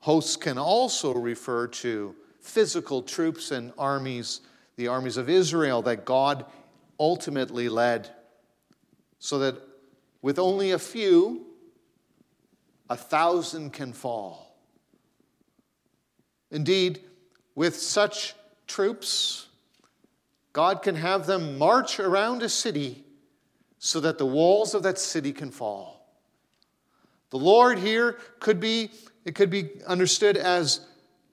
Hosts 0.00 0.36
can 0.36 0.56
also 0.56 1.12
refer 1.12 1.66
to 1.66 2.14
physical 2.40 3.02
troops 3.02 3.50
and 3.50 3.72
armies, 3.76 4.40
the 4.76 4.88
armies 4.88 5.18
of 5.18 5.28
Israel 5.28 5.82
that 5.82 6.06
God 6.06 6.46
ultimately 6.98 7.68
led, 7.68 8.08
so 9.18 9.38
that 9.40 9.56
with 10.22 10.38
only 10.38 10.70
a 10.70 10.78
few, 10.78 11.46
a 12.88 12.96
thousand 12.96 13.74
can 13.74 13.92
fall. 13.92 14.56
Indeed, 16.50 17.04
with 17.54 17.76
such 17.76 18.34
troops, 18.66 19.46
God 20.52 20.82
can 20.82 20.96
have 20.96 21.26
them 21.26 21.58
march 21.58 22.00
around 22.00 22.42
a 22.42 22.48
city 22.48 23.04
so 23.78 24.00
that 24.00 24.18
the 24.18 24.26
walls 24.26 24.74
of 24.74 24.82
that 24.82 24.98
city 24.98 25.32
can 25.32 25.50
fall. 25.50 26.00
The 27.30 27.38
Lord 27.38 27.78
here 27.78 28.18
could 28.40 28.60
be 28.60 28.90
it 29.24 29.34
could 29.34 29.50
be 29.50 29.70
understood 29.86 30.36
as 30.36 30.80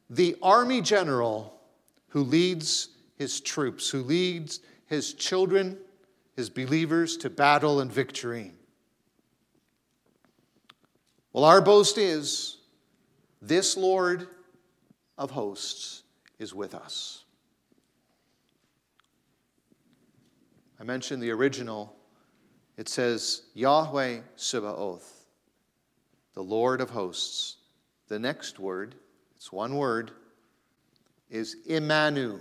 the 0.10 0.36
army 0.42 0.82
general 0.82 1.60
who 2.10 2.22
leads 2.22 2.90
his 3.16 3.40
troops, 3.40 3.90
who 3.90 4.04
leads 4.04 4.60
his 4.86 5.14
children, 5.14 5.78
his 6.36 6.50
believers 6.50 7.18
to 7.18 7.30
battle 7.30 7.80
and 7.80 7.92
victory. 7.92 8.52
Well, 11.34 11.46
our 11.46 11.62
boast 11.62 11.98
is 11.98 12.58
this 13.42 13.78
Lord 13.78 14.28
of 15.18 15.32
hosts 15.32 16.04
is 16.40 16.54
with 16.54 16.76
us. 16.76 17.24
I 20.80 20.84
mentioned 20.84 21.22
the 21.22 21.32
original. 21.32 21.96
It 22.78 22.88
says 22.88 23.44
Yahweh 23.54 24.20
Sabaoth, 24.36 25.26
the 26.34 26.44
Lord 26.44 26.82
of 26.82 26.92
hosts. 26.92 27.56
The 28.08 28.20
next 28.20 28.60
word, 28.60 28.96
it's 29.36 29.52
one 29.52 29.76
word, 29.76 30.12
is 31.30 31.58
Imanu. 31.68 32.40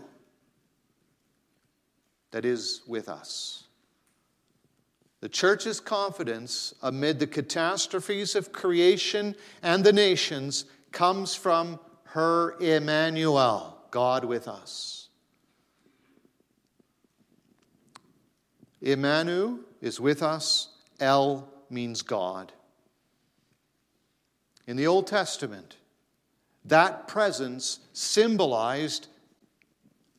that 2.30 2.44
is 2.44 2.82
with 2.86 3.08
us. 3.08 3.64
The 5.20 5.28
church's 5.28 5.80
confidence 5.80 6.74
amid 6.82 7.18
the 7.18 7.26
catastrophes 7.26 8.36
of 8.36 8.52
creation 8.52 9.34
and 9.62 9.82
the 9.82 9.92
nations 9.92 10.66
comes 10.92 11.34
from 11.34 11.80
her 12.04 12.56
Emmanuel, 12.60 13.78
God 13.90 14.24
with 14.24 14.46
us. 14.46 15.05
Emmanuel 18.92 19.58
is 19.80 20.00
with 20.00 20.22
us. 20.22 20.68
El 21.00 21.48
means 21.68 22.02
God. 22.02 22.52
In 24.66 24.76
the 24.76 24.86
Old 24.86 25.06
Testament, 25.06 25.76
that 26.64 27.08
presence 27.08 27.80
symbolized, 27.92 29.08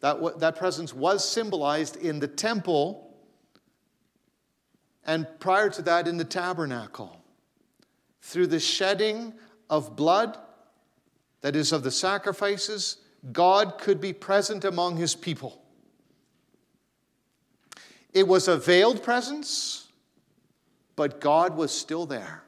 that, 0.02 0.40
that 0.40 0.58
presence 0.58 0.94
was 0.94 1.28
symbolized 1.28 1.96
in 1.96 2.20
the 2.20 2.28
temple 2.28 3.16
and 5.06 5.26
prior 5.40 5.70
to 5.70 5.82
that 5.84 6.08
in 6.08 6.18
the 6.18 6.26
tabernacle. 6.26 7.22
Through 8.22 8.48
the 8.48 8.60
shedding 8.60 9.34
of 9.70 9.96
blood, 9.96 10.38
that 11.42 11.56
is, 11.56 11.72
of 11.72 11.84
the 11.84 11.92
sacrifices, 11.92 12.98
God 13.32 13.78
could 13.78 14.02
be 14.02 14.12
present 14.12 14.66
among 14.66 14.98
his 14.98 15.16
people. 15.16 15.62
It 18.18 18.28
was 18.28 18.48
a 18.48 18.58
veiled 18.58 19.04
presence, 19.04 19.90
but 20.96 21.22
God 21.22 21.56
was 21.56 21.72
still 21.72 22.08
there. 22.08 22.42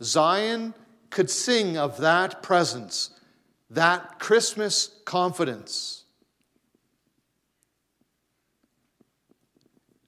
Zion 0.00 0.72
could 1.10 1.28
sing 1.28 1.76
of 1.76 1.96
that 1.96 2.40
presence, 2.40 3.10
that 3.70 4.20
Christmas 4.20 4.88
confidence. 5.04 6.04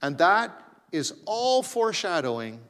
And 0.01 0.17
that 0.19 0.63
is 0.93 1.13
all 1.25 1.65
foreshadowing 1.65 2.61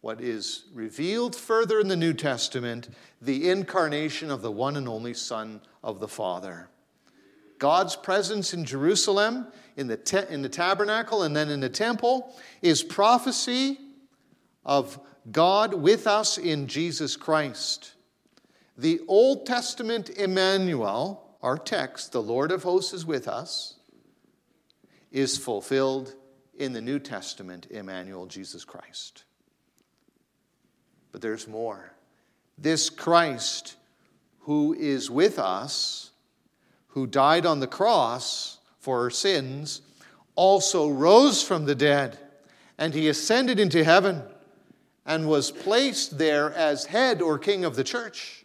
what 0.00 0.20
is 0.20 0.66
revealed 0.72 1.34
further 1.34 1.80
in 1.80 1.88
the 1.88 1.96
New 1.96 2.14
Testament 2.14 2.88
the 3.20 3.50
incarnation 3.50 4.30
of 4.30 4.42
the 4.42 4.52
one 4.52 4.76
and 4.76 4.88
only 4.88 5.12
Son 5.12 5.60
of 5.82 5.98
the 5.98 6.06
Father. 6.06 6.68
God's 7.58 7.96
presence 7.96 8.54
in 8.54 8.64
Jerusalem, 8.64 9.48
in 9.76 9.86
the, 9.86 9.96
te- 9.96 10.28
in 10.30 10.42
the 10.42 10.48
tabernacle, 10.48 11.22
and 11.22 11.36
then 11.36 11.48
in 11.48 11.60
the 11.60 11.68
temple 11.68 12.34
is 12.62 12.82
prophecy 12.82 13.78
of 14.64 14.98
God 15.30 15.74
with 15.74 16.06
us 16.06 16.38
in 16.38 16.66
Jesus 16.66 17.16
Christ. 17.16 17.92
The 18.76 19.00
Old 19.08 19.46
Testament 19.46 20.10
Emmanuel, 20.10 21.36
our 21.42 21.58
text, 21.58 22.12
the 22.12 22.22
Lord 22.22 22.52
of 22.52 22.62
hosts 22.62 22.92
is 22.92 23.04
with 23.04 23.26
us, 23.26 23.74
is 25.10 25.36
fulfilled 25.36 26.14
in 26.56 26.72
the 26.72 26.80
New 26.80 26.98
Testament 26.98 27.66
Emmanuel, 27.70 28.26
Jesus 28.26 28.64
Christ. 28.64 29.24
But 31.12 31.22
there's 31.22 31.48
more. 31.48 31.92
This 32.56 32.90
Christ 32.90 33.76
who 34.40 34.74
is 34.74 35.10
with 35.10 35.38
us, 35.38 36.07
who 36.88 37.06
died 37.06 37.46
on 37.46 37.60
the 37.60 37.66
cross 37.66 38.58
for 38.78 39.02
our 39.02 39.10
sins, 39.10 39.82
also 40.34 40.88
rose 40.88 41.42
from 41.42 41.64
the 41.64 41.74
dead, 41.74 42.18
and 42.78 42.94
he 42.94 43.08
ascended 43.08 43.58
into 43.58 43.84
heaven 43.84 44.22
and 45.04 45.28
was 45.28 45.50
placed 45.50 46.18
there 46.18 46.52
as 46.52 46.86
head 46.86 47.20
or 47.22 47.38
king 47.38 47.64
of 47.64 47.76
the 47.76 47.84
church. 47.84 48.44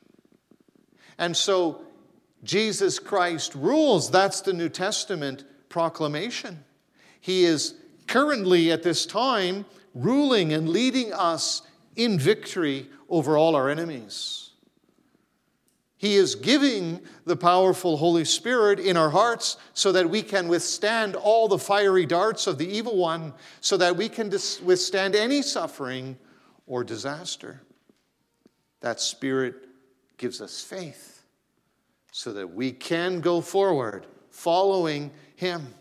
And 1.17 1.35
so 1.35 1.81
Jesus 2.43 2.99
Christ 2.99 3.55
rules. 3.55 4.11
That's 4.11 4.41
the 4.41 4.53
New 4.53 4.69
Testament 4.69 5.45
proclamation. 5.69 6.63
He 7.21 7.45
is 7.45 7.75
currently 8.07 8.71
at 8.71 8.83
this 8.83 9.05
time 9.05 9.65
ruling 9.93 10.51
and 10.53 10.69
leading 10.69 11.13
us 11.13 11.61
in 11.95 12.19
victory 12.19 12.89
over 13.09 13.37
all 13.37 13.55
our 13.55 13.69
enemies. 13.69 14.42
He 16.03 16.17
is 16.17 16.35
giving 16.35 16.99
the 17.23 17.37
powerful 17.37 17.95
Holy 17.95 18.25
Spirit 18.25 18.77
in 18.77 18.97
our 18.97 19.09
hearts 19.09 19.55
so 19.73 19.93
that 19.93 20.09
we 20.09 20.21
can 20.21 20.49
withstand 20.49 21.15
all 21.15 21.47
the 21.47 21.57
fiery 21.57 22.05
darts 22.05 22.45
of 22.45 22.57
the 22.57 22.67
evil 22.67 22.97
one, 22.97 23.31
so 23.61 23.77
that 23.77 23.95
we 23.95 24.09
can 24.09 24.27
dis- 24.27 24.59
withstand 24.59 25.15
any 25.15 25.41
suffering 25.41 26.17
or 26.67 26.83
disaster. 26.83 27.61
That 28.81 28.99
Spirit 28.99 29.55
gives 30.17 30.41
us 30.41 30.61
faith 30.61 31.23
so 32.11 32.33
that 32.33 32.53
we 32.53 32.73
can 32.73 33.21
go 33.21 33.39
forward 33.39 34.05
following 34.29 35.09
Him. 35.37 35.73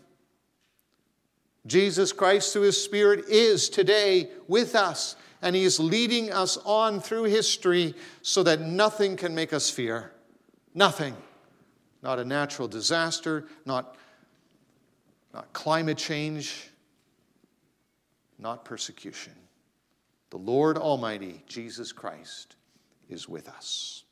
Jesus 1.65 2.13
Christ, 2.13 2.53
through 2.53 2.61
His 2.61 2.81
Spirit, 2.81 3.25
is 3.27 3.67
today 3.67 4.29
with 4.47 4.73
us, 4.73 5.17
and 5.43 5.55
He 5.55 5.63
is 5.63 5.79
leading 5.79 6.31
us 6.31 6.57
on 6.65 6.99
through 6.99 7.25
history 7.25 7.93
so 8.23 8.41
that 8.43 8.61
nothing 8.61 9.15
can 9.15 9.35
make 9.35 9.53
us 9.53 9.69
fear. 9.69 10.11
Nothing. 10.73 11.15
Not 12.01 12.17
a 12.17 12.25
natural 12.25 12.67
disaster, 12.67 13.45
not, 13.65 13.95
not 15.33 15.53
climate 15.53 15.97
change, 15.97 16.69
not 18.39 18.65
persecution. 18.65 19.33
The 20.31 20.37
Lord 20.37 20.77
Almighty, 20.77 21.43
Jesus 21.45 21.91
Christ, 21.91 22.55
is 23.09 23.29
with 23.29 23.47
us. 23.47 24.03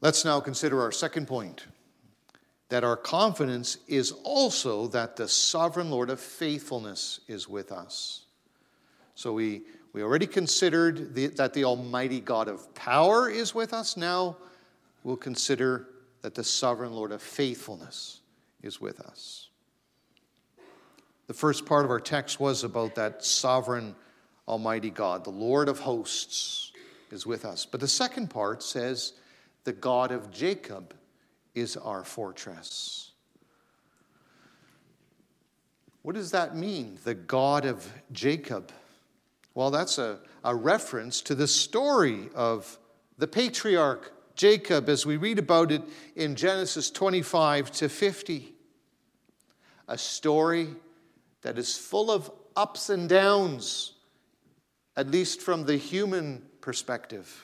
Let's 0.00 0.24
now 0.24 0.40
consider 0.40 0.82
our 0.82 0.92
second 0.92 1.26
point 1.26 1.66
that 2.68 2.84
our 2.84 2.96
confidence 2.96 3.78
is 3.86 4.12
also 4.24 4.88
that 4.88 5.16
the 5.16 5.28
sovereign 5.28 5.90
Lord 5.90 6.10
of 6.10 6.20
faithfulness 6.20 7.20
is 7.28 7.48
with 7.48 7.70
us. 7.70 8.25
So 9.16 9.32
we, 9.32 9.62
we 9.94 10.02
already 10.02 10.26
considered 10.26 11.14
the, 11.14 11.28
that 11.28 11.54
the 11.54 11.64
Almighty 11.64 12.20
God 12.20 12.48
of 12.48 12.72
power 12.74 13.28
is 13.28 13.54
with 13.54 13.72
us. 13.72 13.96
Now 13.96 14.36
we'll 15.02 15.16
consider 15.16 15.88
that 16.20 16.34
the 16.34 16.44
sovereign 16.44 16.92
Lord 16.92 17.12
of 17.12 17.22
faithfulness 17.22 18.20
is 18.62 18.78
with 18.78 19.00
us. 19.00 19.48
The 21.28 21.34
first 21.34 21.64
part 21.64 21.84
of 21.84 21.90
our 21.90 21.98
text 21.98 22.38
was 22.38 22.62
about 22.62 22.94
that 22.96 23.24
sovereign 23.24 23.96
Almighty 24.46 24.90
God. 24.90 25.24
The 25.24 25.30
Lord 25.30 25.68
of 25.68 25.80
hosts 25.80 26.72
is 27.10 27.26
with 27.26 27.44
us. 27.44 27.64
But 27.64 27.80
the 27.80 27.88
second 27.88 28.28
part 28.28 28.62
says, 28.62 29.14
the 29.64 29.72
God 29.72 30.12
of 30.12 30.30
Jacob 30.30 30.94
is 31.54 31.76
our 31.76 32.04
fortress. 32.04 33.12
What 36.02 36.14
does 36.14 36.32
that 36.32 36.54
mean, 36.54 36.98
the 37.02 37.14
God 37.14 37.64
of 37.64 37.90
Jacob? 38.12 38.70
Well, 39.56 39.70
that's 39.70 39.96
a, 39.96 40.18
a 40.44 40.54
reference 40.54 41.22
to 41.22 41.34
the 41.34 41.48
story 41.48 42.28
of 42.34 42.78
the 43.16 43.26
patriarch 43.26 44.12
Jacob 44.34 44.90
as 44.90 45.06
we 45.06 45.16
read 45.16 45.38
about 45.38 45.72
it 45.72 45.80
in 46.14 46.36
Genesis 46.36 46.90
25 46.90 47.70
to 47.72 47.88
50. 47.88 48.52
A 49.88 49.96
story 49.96 50.68
that 51.40 51.56
is 51.56 51.74
full 51.74 52.10
of 52.10 52.30
ups 52.54 52.90
and 52.90 53.08
downs, 53.08 53.94
at 54.94 55.10
least 55.10 55.40
from 55.40 55.64
the 55.64 55.78
human 55.78 56.42
perspective. 56.60 57.42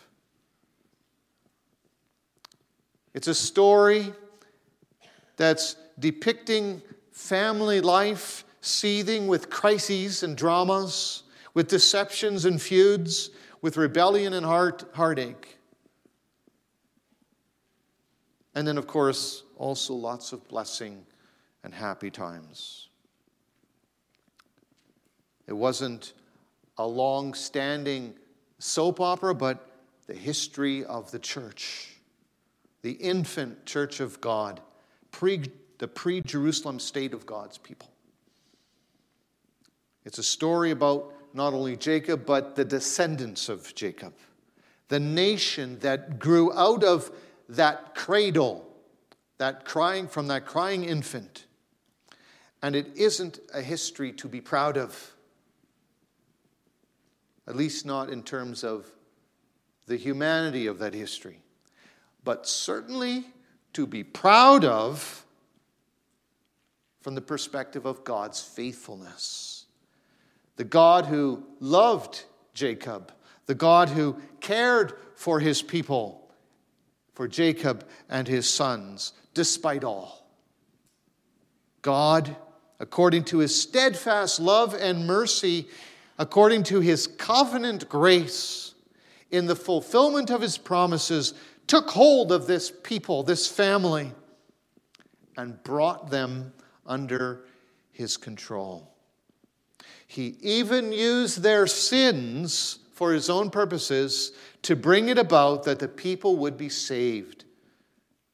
It's 3.15 3.29
a 3.29 3.35
story 3.35 4.13
that's 5.39 5.77
depicting 5.99 6.83
family 7.11 7.81
life 7.81 8.45
seething 8.61 9.29
with 9.29 9.49
crises 9.49 10.23
and 10.23 10.37
dramas, 10.37 11.22
with 11.55 11.69
deceptions 11.69 12.45
and 12.45 12.61
feuds, 12.61 13.31
with 13.61 13.77
rebellion 13.77 14.33
and 14.33 14.45
heart, 14.45 14.85
heartache. 14.95 15.59
And 18.55 18.67
then, 18.67 18.79
of 18.79 18.87
course, 18.87 19.45
also 19.57 19.95
lots 19.95 20.33
of 20.33 20.47
blessing 20.49 21.07
and 21.65 21.73
happy 21.73 22.11
times. 22.11 22.89
It 25.47 25.53
wasn't 25.55 26.13
a 26.79 26.87
long 26.87 27.35
standing 27.35 28.15
soap 28.59 29.01
opera, 29.01 29.35
but 29.35 29.69
the 30.07 30.15
history 30.15 30.85
of 30.85 31.11
the 31.11 31.19
church 31.19 31.93
the 32.83 32.93
infant 32.93 33.65
church 33.65 34.01
of 34.01 34.21
God, 34.21 34.61
pre, 35.11 35.43
the 35.79 35.89
pre 35.89 36.21
Jerusalem 36.21 36.79
state 36.79 37.15
of 37.15 37.25
God's 37.25 37.59
people. 37.59 37.89
It's 40.05 40.19
a 40.19 40.23
story 40.23 40.73
about 40.73 41.15
not 41.35 41.55
only 41.55 41.77
Jacob, 41.77 42.27
but 42.27 42.57
the 42.57 42.65
descendants 42.65 43.49
of 43.49 43.75
Jacob, 43.75 44.15
the 44.89 45.01
nation 45.01 45.79
that 45.81 46.19
grew 46.19 46.53
out 46.53 46.85
of 46.85 47.11
that 47.49 47.95
cradle, 47.95 48.67
that 49.39 49.65
crying 49.65 50.09
from 50.09 50.29
that 50.29 50.47
crying 50.47 50.85
infant. 50.85 51.47
And 52.63 52.77
it 52.77 52.97
isn't 52.97 53.41
a 53.53 53.61
history 53.61 54.13
to 54.13 54.29
be 54.29 54.41
proud 54.41 54.77
of, 54.77 55.13
at 57.47 57.57
least 57.57 57.85
not 57.85 58.11
in 58.11 58.23
terms 58.23 58.63
of 58.63 58.91
the 59.87 59.97
humanity 59.97 60.67
of 60.67 60.79
that 60.79 60.95
history 60.95 61.43
but 62.25 62.47
certainly 62.47 63.25
to 63.73 63.87
be 63.87 64.05
proud 64.05 64.65
of 64.65 65.25
from 67.01 67.15
the 67.15 67.21
perspective 67.21 67.85
of 67.85 68.05
God's 68.05 68.41
faithfulness. 68.41 69.62
The 70.57 70.65
God 70.65 71.07
who 71.07 71.45
loved 71.61 72.25
Jacob, 72.55 73.13
the 73.47 73.55
God 73.55 73.89
who 73.89 74.17
cared 74.41 74.95
for 75.15 75.41
his 75.41 75.63
people, 75.63 76.31
for 77.15 77.29
Jacob 77.29 77.87
and 78.09 78.27
his 78.27 78.49
sons, 78.49 79.13
despite 79.35 79.85
all. 79.85 80.27
God, 81.83 82.37
according 82.79 83.25
to 83.25 83.39
his 83.39 83.59
steadfast 83.59 84.41
love 84.41 84.75
and 84.75 85.07
mercy, 85.07 85.69
according 86.19 86.63
to 86.65 86.81
his 86.81 87.07
covenant 87.07 87.89
grace, 87.89 88.75
in 89.31 89.47
the 89.47 89.57
fulfillment 89.57 90.31
of 90.31 90.43
his 90.43 90.59
promises, 90.59 91.35
took 91.67 91.91
hold 91.91 92.31
of 92.31 92.47
this 92.47 92.71
people, 92.71 93.23
this 93.23 93.49
family, 93.49 94.13
and 95.37 95.63
brought 95.65 96.11
them 96.11 96.53
under 96.87 97.47
his 97.93 98.17
control. 98.17 98.92
He 100.13 100.37
even 100.43 100.93
used 100.93 101.43
their 101.43 101.67
sins 101.67 102.81
for 102.93 103.15
his 103.15 103.31
own 103.31 103.49
purposes 103.49 104.33
to 104.61 104.77
bring 104.77 105.09
it 105.09 105.17
about 105.17 105.65
that 105.65 105.79
the 105.79 105.89
people 105.89 106.37
would 106.37 106.59
be 106.59 106.69
saved. 106.69 107.47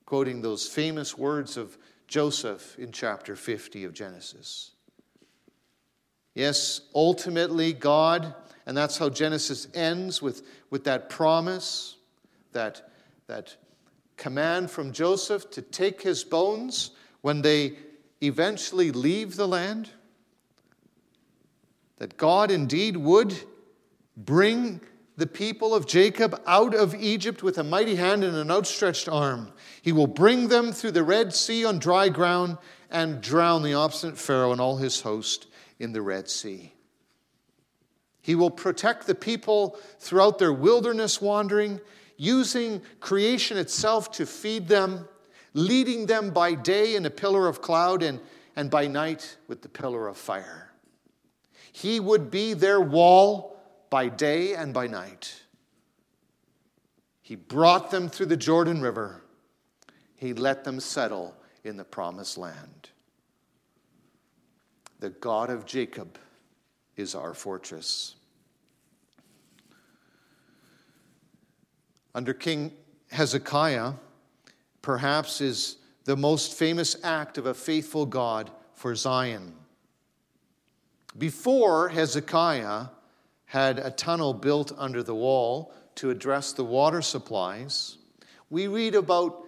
Quoting 0.04 0.42
those 0.42 0.66
famous 0.66 1.16
words 1.16 1.56
of 1.56 1.78
Joseph 2.08 2.76
in 2.80 2.90
chapter 2.90 3.36
50 3.36 3.84
of 3.84 3.92
Genesis. 3.92 4.72
Yes, 6.34 6.80
ultimately, 6.96 7.74
God, 7.74 8.34
and 8.66 8.76
that's 8.76 8.98
how 8.98 9.08
Genesis 9.08 9.68
ends 9.72 10.20
with, 10.20 10.42
with 10.70 10.82
that 10.82 11.08
promise, 11.08 11.94
that, 12.50 12.90
that 13.28 13.54
command 14.16 14.68
from 14.72 14.90
Joseph 14.90 15.48
to 15.52 15.62
take 15.62 16.02
his 16.02 16.24
bones 16.24 16.90
when 17.20 17.40
they 17.40 17.78
eventually 18.20 18.90
leave 18.90 19.36
the 19.36 19.46
land? 19.46 19.90
That 21.98 22.16
God 22.16 22.50
indeed 22.50 22.96
would 22.96 23.34
bring 24.16 24.80
the 25.16 25.26
people 25.26 25.74
of 25.74 25.86
Jacob 25.86 26.40
out 26.46 26.74
of 26.74 26.94
Egypt 26.94 27.42
with 27.42 27.58
a 27.58 27.64
mighty 27.64 27.96
hand 27.96 28.22
and 28.22 28.36
an 28.36 28.50
outstretched 28.50 29.08
arm. 29.08 29.52
He 29.82 29.92
will 29.92 30.06
bring 30.06 30.48
them 30.48 30.72
through 30.72 30.92
the 30.92 31.02
Red 31.02 31.34
Sea 31.34 31.64
on 31.64 31.78
dry 31.78 32.08
ground 32.08 32.58
and 32.90 33.20
drown 33.20 33.62
the 33.62 33.74
obstinate 33.74 34.16
Pharaoh 34.16 34.52
and 34.52 34.60
all 34.60 34.76
his 34.76 35.00
host 35.00 35.48
in 35.78 35.92
the 35.92 36.02
Red 36.02 36.28
Sea. 36.28 36.72
He 38.20 38.34
will 38.34 38.50
protect 38.50 39.06
the 39.06 39.14
people 39.14 39.78
throughout 39.98 40.38
their 40.38 40.52
wilderness 40.52 41.20
wandering, 41.20 41.80
using 42.16 42.82
creation 43.00 43.56
itself 43.56 44.12
to 44.12 44.26
feed 44.26 44.68
them 44.68 45.08
leading 45.54 46.06
them 46.06 46.30
by 46.30 46.54
day 46.54 46.94
in 46.94 47.06
a 47.06 47.10
pillar 47.10 47.48
of 47.48 47.60
cloud 47.60 48.02
and, 48.02 48.20
and 48.56 48.70
by 48.70 48.86
night 48.86 49.36
with 49.48 49.62
the 49.62 49.68
pillar 49.68 50.08
of 50.08 50.16
fire. 50.16 50.67
He 51.80 52.00
would 52.00 52.28
be 52.28 52.54
their 52.54 52.80
wall 52.80 53.56
by 53.88 54.08
day 54.08 54.54
and 54.56 54.74
by 54.74 54.88
night. 54.88 55.42
He 57.22 57.36
brought 57.36 57.92
them 57.92 58.08
through 58.08 58.26
the 58.26 58.36
Jordan 58.36 58.80
River. 58.80 59.22
He 60.16 60.34
let 60.34 60.64
them 60.64 60.80
settle 60.80 61.36
in 61.62 61.76
the 61.76 61.84
promised 61.84 62.36
land. 62.36 62.90
The 64.98 65.10
God 65.10 65.50
of 65.50 65.66
Jacob 65.66 66.18
is 66.96 67.14
our 67.14 67.32
fortress. 67.32 68.16
Under 72.12 72.34
King 72.34 72.72
Hezekiah, 73.12 73.92
perhaps 74.82 75.40
is 75.40 75.76
the 76.06 76.16
most 76.16 76.54
famous 76.54 76.96
act 77.04 77.38
of 77.38 77.46
a 77.46 77.54
faithful 77.54 78.04
God 78.04 78.50
for 78.74 78.96
Zion. 78.96 79.54
Before 81.18 81.88
Hezekiah 81.88 82.86
had 83.46 83.78
a 83.78 83.90
tunnel 83.90 84.32
built 84.32 84.72
under 84.78 85.02
the 85.02 85.14
wall 85.14 85.74
to 85.96 86.10
address 86.10 86.52
the 86.52 86.64
water 86.64 87.02
supplies, 87.02 87.96
we 88.50 88.68
read 88.68 88.94
about 88.94 89.44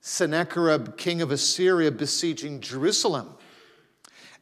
Sennacherib, 0.00 0.96
king 0.96 1.20
of 1.20 1.32
Assyria, 1.32 1.90
besieging 1.90 2.60
Jerusalem 2.60 3.34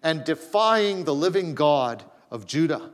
and 0.02 0.22
defying 0.24 1.04
the 1.04 1.14
living 1.14 1.54
God 1.54 2.04
of 2.30 2.46
Judah. 2.46 2.90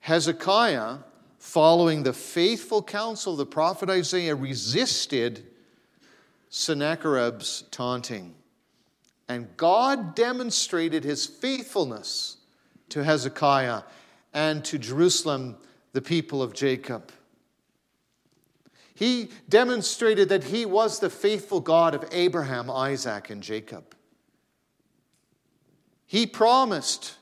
Hezekiah 0.00 0.98
following 1.38 2.02
the 2.02 2.12
faithful 2.12 2.82
counsel 2.82 3.32
of 3.32 3.38
the 3.38 3.46
prophet 3.46 3.88
Isaiah, 3.88 4.34
resisted 4.34 5.46
Sennacherib's 6.48 7.64
taunting. 7.70 8.34
And 9.28 9.56
God 9.56 10.14
demonstrated 10.14 11.04
his 11.04 11.26
faithfulness 11.26 12.38
to 12.88 13.04
Hezekiah 13.04 13.82
and 14.32 14.64
to 14.64 14.78
Jerusalem, 14.78 15.56
the 15.92 16.00
people 16.00 16.42
of 16.42 16.54
Jacob. 16.54 17.12
He 18.94 19.30
demonstrated 19.48 20.30
that 20.30 20.44
he 20.44 20.66
was 20.66 20.98
the 20.98 21.10
faithful 21.10 21.60
God 21.60 21.94
of 21.94 22.04
Abraham, 22.10 22.70
Isaac, 22.70 23.30
and 23.30 23.42
Jacob. 23.42 23.94
He 26.06 26.26
promised 26.26 27.16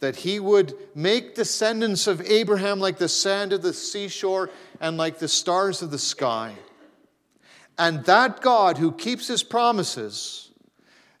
that 0.00 0.16
he 0.16 0.38
would 0.38 0.74
make 0.94 1.34
descendants 1.34 2.06
of 2.06 2.20
Abraham 2.20 2.78
like 2.78 2.98
the 2.98 3.08
sand 3.08 3.52
of 3.52 3.62
the 3.62 3.72
seashore 3.72 4.50
and 4.80 4.96
like 4.96 5.18
the 5.18 5.28
stars 5.28 5.82
of 5.82 5.90
the 5.90 5.98
sky. 5.98 6.54
And 7.76 8.04
that 8.04 8.40
God 8.40 8.78
who 8.78 8.92
keeps 8.92 9.26
his 9.26 9.42
promises, 9.42 10.47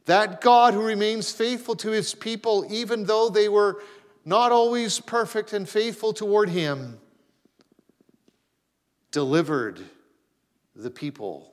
that 0.08 0.40
God 0.40 0.72
who 0.72 0.82
remains 0.82 1.30
faithful 1.30 1.76
to 1.76 1.90
his 1.90 2.14
people, 2.14 2.64
even 2.70 3.04
though 3.04 3.28
they 3.28 3.46
were 3.46 3.82
not 4.24 4.52
always 4.52 5.00
perfect 5.00 5.52
and 5.52 5.68
faithful 5.68 6.14
toward 6.14 6.48
him, 6.48 6.98
delivered 9.10 9.78
the 10.74 10.90
people 10.90 11.52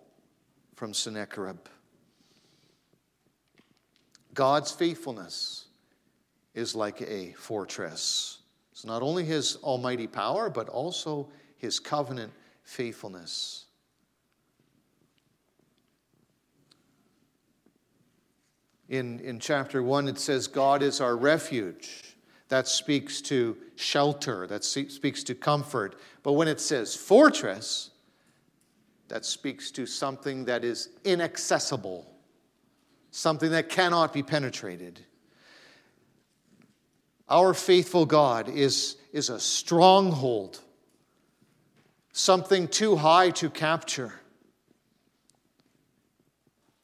from 0.74 0.94
Sennacherib. 0.94 1.58
God's 4.34 4.72
faithfulness 4.72 5.65
is 6.54 6.74
like 6.76 7.02
a 7.02 7.34
fortress. 7.34 8.39
It's 8.72 8.86
not 8.86 9.02
only 9.02 9.26
his 9.26 9.58
almighty 9.63 10.08
power, 10.08 10.50
but 10.50 10.70
also 10.70 11.28
his 11.58 11.78
covenant 11.78 12.32
faithfulness. 12.63 13.64
In, 18.89 19.19
in 19.19 19.39
chapter 19.39 19.82
1, 19.82 20.08
it 20.08 20.19
says, 20.19 20.48
God 20.48 20.84
is 20.84 21.02
our 21.02 21.17
refuge. 21.17 22.15
That 22.50 22.67
speaks 22.67 23.21
to 23.21 23.58
shelter, 23.76 24.45
that 24.48 24.63
speaks 24.63 25.24
to 25.24 25.34
comfort. 25.34 25.95
But 26.21 26.34
when 26.34 26.48
it 26.48 26.62
says 26.62 26.95
fortress, 26.95 27.89
that 29.08 29.26
speaks 29.26 29.71
to 29.71 29.86
something 29.86 30.45
that 30.45 30.63
is 30.63 30.89
inaccessible, 31.04 32.06
something 33.12 33.52
that 33.52 33.69
cannot 33.69 34.13
be 34.13 34.21
penetrated. 34.21 35.00
Our 37.28 37.56
faithful 37.56 38.06
God 38.06 38.50
is, 38.50 38.98
is 39.12 39.30
a 39.30 39.39
stronghold, 39.39 40.62
something 42.12 42.67
too 42.67 42.95
high 42.95 43.32
to 43.32 43.50
capture. 43.50 44.13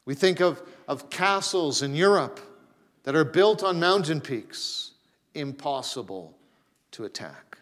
We 0.05 0.15
think 0.15 0.39
of, 0.39 0.61
of 0.87 1.09
castles 1.09 1.81
in 1.81 1.95
Europe 1.95 2.39
that 3.03 3.15
are 3.15 3.25
built 3.25 3.63
on 3.63 3.79
mountain 3.79 4.21
peaks, 4.21 4.91
impossible 5.33 6.37
to 6.91 7.05
attack. 7.05 7.57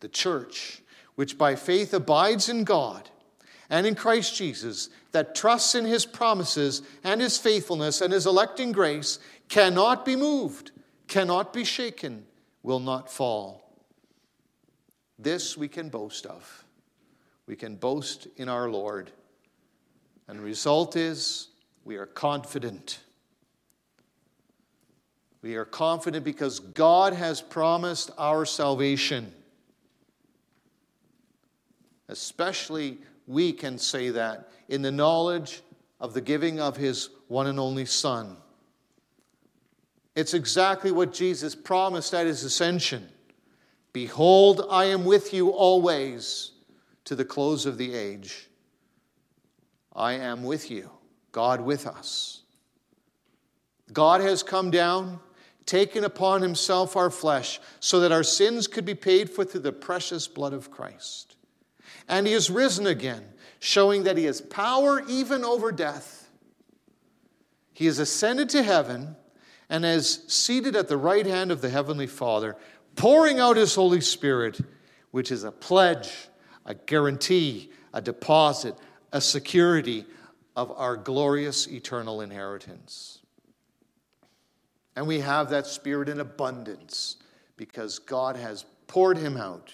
The 0.00 0.08
church, 0.08 0.82
which 1.14 1.38
by 1.38 1.54
faith 1.54 1.94
abides 1.94 2.48
in 2.48 2.64
God 2.64 3.08
and 3.70 3.86
in 3.86 3.94
Christ 3.94 4.36
Jesus, 4.36 4.90
that 5.12 5.34
trusts 5.34 5.74
in 5.74 5.84
his 5.84 6.06
promises 6.06 6.82
and 7.04 7.20
his 7.20 7.38
faithfulness 7.38 8.00
and 8.00 8.12
his 8.12 8.26
electing 8.26 8.72
grace, 8.72 9.18
cannot 9.48 10.04
be 10.04 10.16
moved 10.16 10.72
cannot 11.12 11.52
be 11.52 11.62
shaken, 11.62 12.24
will 12.62 12.80
not 12.80 13.10
fall. 13.12 13.70
This 15.18 15.58
we 15.58 15.68
can 15.68 15.90
boast 15.90 16.24
of. 16.24 16.64
We 17.46 17.54
can 17.54 17.76
boast 17.76 18.28
in 18.38 18.48
our 18.48 18.70
Lord. 18.70 19.10
And 20.28 20.38
the 20.38 20.42
result 20.42 20.96
is 20.96 21.48
we 21.84 21.96
are 21.96 22.06
confident. 22.06 23.00
We 25.42 25.56
are 25.56 25.64
confident 25.64 26.24
because 26.24 26.60
God 26.60 27.12
has 27.12 27.40
promised 27.40 28.10
our 28.16 28.46
salvation. 28.46 29.32
Especially 32.08 32.98
we 33.26 33.52
can 33.52 33.78
say 33.78 34.10
that 34.10 34.50
in 34.68 34.82
the 34.82 34.92
knowledge 34.92 35.62
of 36.00 36.14
the 36.14 36.20
giving 36.20 36.60
of 36.60 36.76
his 36.76 37.10
one 37.28 37.46
and 37.46 37.58
only 37.58 37.84
Son. 37.84 38.36
It's 40.14 40.34
exactly 40.34 40.92
what 40.92 41.12
Jesus 41.12 41.54
promised 41.54 42.12
at 42.12 42.26
his 42.26 42.44
ascension. 42.44 43.08
Behold, 43.92 44.66
I 44.70 44.84
am 44.86 45.04
with 45.04 45.32
you 45.32 45.50
always 45.50 46.52
to 47.04 47.14
the 47.14 47.24
close 47.24 47.66
of 47.66 47.78
the 47.78 47.94
age. 47.94 48.48
I 49.94 50.14
am 50.14 50.42
with 50.42 50.70
you, 50.70 50.90
God 51.32 51.60
with 51.60 51.86
us, 51.86 52.42
God 53.92 54.20
has 54.20 54.42
come 54.42 54.70
down, 54.70 55.20
taken 55.66 56.04
upon 56.04 56.42
himself 56.42 56.96
our 56.96 57.10
flesh, 57.10 57.60
so 57.80 58.00
that 58.00 58.12
our 58.12 58.22
sins 58.22 58.66
could 58.66 58.84
be 58.84 58.94
paid 58.94 59.28
for 59.30 59.44
through 59.44 59.60
the 59.60 59.72
precious 59.72 60.26
blood 60.28 60.52
of 60.52 60.70
Christ. 60.70 61.36
And 62.08 62.26
he 62.26 62.32
has 62.32 62.50
risen 62.50 62.86
again, 62.86 63.24
showing 63.60 64.04
that 64.04 64.16
he 64.16 64.24
has 64.24 64.40
power 64.40 65.02
even 65.08 65.44
over 65.44 65.70
death. 65.70 66.30
He 67.72 67.86
has 67.86 67.98
ascended 67.98 68.48
to 68.50 68.62
heaven 68.62 69.16
and 69.68 69.84
is 69.84 70.24
seated 70.26 70.76
at 70.76 70.88
the 70.88 70.96
right 70.96 71.26
hand 71.26 71.50
of 71.50 71.60
the 71.60 71.70
Heavenly 71.70 72.06
Father, 72.06 72.56
pouring 72.96 73.38
out 73.38 73.56
his 73.56 73.74
Holy 73.74 74.00
Spirit, 74.00 74.60
which 75.10 75.30
is 75.30 75.44
a 75.44 75.52
pledge, 75.52 76.10
a 76.66 76.74
guarantee, 76.74 77.70
a 77.94 78.00
deposit, 78.00 78.74
a 79.12 79.20
security 79.20 80.04
of 80.56 80.70
our 80.72 80.96
glorious 80.96 81.68
eternal 81.68 82.20
inheritance. 82.20 83.18
And 84.96 85.06
we 85.06 85.20
have 85.20 85.50
that 85.50 85.66
Spirit 85.66 86.08
in 86.08 86.20
abundance 86.20 87.16
because 87.56 87.98
God 87.98 88.36
has 88.36 88.64
poured 88.86 89.16
him 89.16 89.36
out 89.36 89.72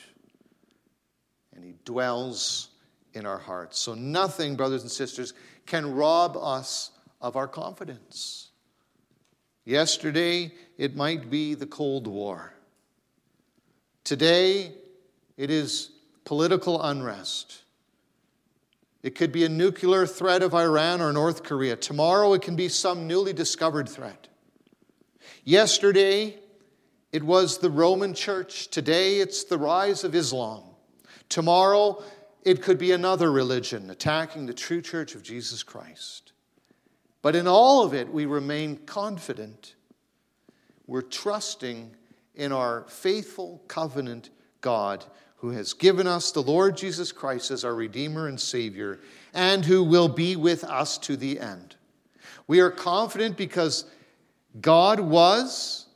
and 1.55 1.65
he 1.65 1.75
dwells 1.85 2.69
in 3.15 3.27
our 3.27 3.39
hearts. 3.39 3.79
So 3.79 3.95
nothing, 3.95 4.55
brothers 4.55 4.83
and 4.83 4.91
sisters, 4.91 5.35
can 5.67 5.95
rob 5.95 6.37
us 6.37 6.93
of 7.21 7.37
our 7.37 7.49
confidence. 7.49 8.51
Yesterday, 9.65 10.53
it 10.77 10.95
might 10.95 11.31
be 11.31 11.55
the 11.55 11.67
Cold 11.67 12.07
War. 12.07 12.55
Today, 14.05 14.73
it 15.37 15.51
is 15.51 15.91
political 16.25 16.81
unrest. 16.81 17.63
It 19.03 19.15
could 19.15 19.31
be 19.31 19.45
a 19.45 19.49
nuclear 19.49 20.07
threat 20.07 20.43
of 20.43 20.55
Iran 20.55 21.01
or 21.01 21.13
North 21.13 21.45
Korea. 21.45 21.77
Tomorrow, 21.77 22.33
it 22.35 22.43
can 22.43 22.57
be 22.57 22.69
some 22.69 23.07
newly 23.07 23.33
discovered 23.33 23.89
threat. 23.89 24.29
Yesterday, 25.45 26.39
it 27.13 27.23
was 27.23 27.59
the 27.59 27.71
Roman 27.71 28.13
Church. 28.13 28.69
Today, 28.69 29.21
it's 29.21 29.45
the 29.45 29.59
rise 29.59 30.05
of 30.05 30.15
Islam. 30.15 30.63
Tomorrow, 31.29 32.03
it 32.43 32.63
could 32.63 32.79
be 32.79 32.93
another 32.93 33.31
religion 33.31 33.91
attacking 33.91 34.47
the 34.47 34.55
true 34.55 34.83
church 34.83 35.15
of 35.15 35.23
Jesus 35.23 35.63
Christ. 35.63 36.33
But 37.23 37.37
in 37.37 37.47
all 37.47 37.85
of 37.85 37.95
it, 37.95 38.13
we 38.13 38.27
remain 38.27 38.77
confident. 38.79 39.75
We're 40.87 41.03
trusting 41.03 41.95
in 42.35 42.53
our 42.53 42.85
faithful 42.89 43.63
covenant 43.69 44.31
God 44.61 45.05
who 45.39 45.51
has 45.51 45.73
given 45.73 46.07
us 46.07 46.33
the 46.33 46.43
Lord 46.43 46.77
Jesus 46.77 47.13
Christ 47.13 47.51
as 47.51 47.65
our 47.65 47.75
Redeemer 47.75 48.27
and 48.27 48.41
Savior, 48.41 48.99
and 49.33 49.65
who 49.65 49.85
will 49.85 50.09
be 50.09 50.37
with 50.37 50.65
us 50.65 50.99
to 50.99 51.17
the 51.17 51.39
end. 51.39 51.77
We 52.47 52.61
are 52.61 52.71
confident 52.71 53.37
because 53.37 53.85
God 54.61 54.99
was, 54.99 55.87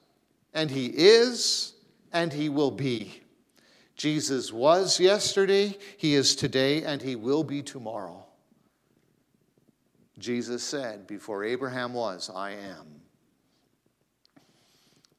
and 0.54 0.70
He 0.70 0.86
is, 0.86 1.72
and 2.12 2.32
He 2.32 2.48
will 2.48 2.70
be. 2.70 3.20
Jesus 3.96 4.52
was 4.52 5.00
yesterday, 5.00 5.76
He 5.96 6.14
is 6.14 6.36
today, 6.36 6.84
and 6.84 7.02
He 7.02 7.16
will 7.16 7.42
be 7.42 7.62
tomorrow. 7.62 8.24
Jesus 10.18 10.62
said, 10.62 11.06
Before 11.08 11.42
Abraham 11.42 11.94
was, 11.94 12.30
I 12.32 12.52
am. 12.52 13.00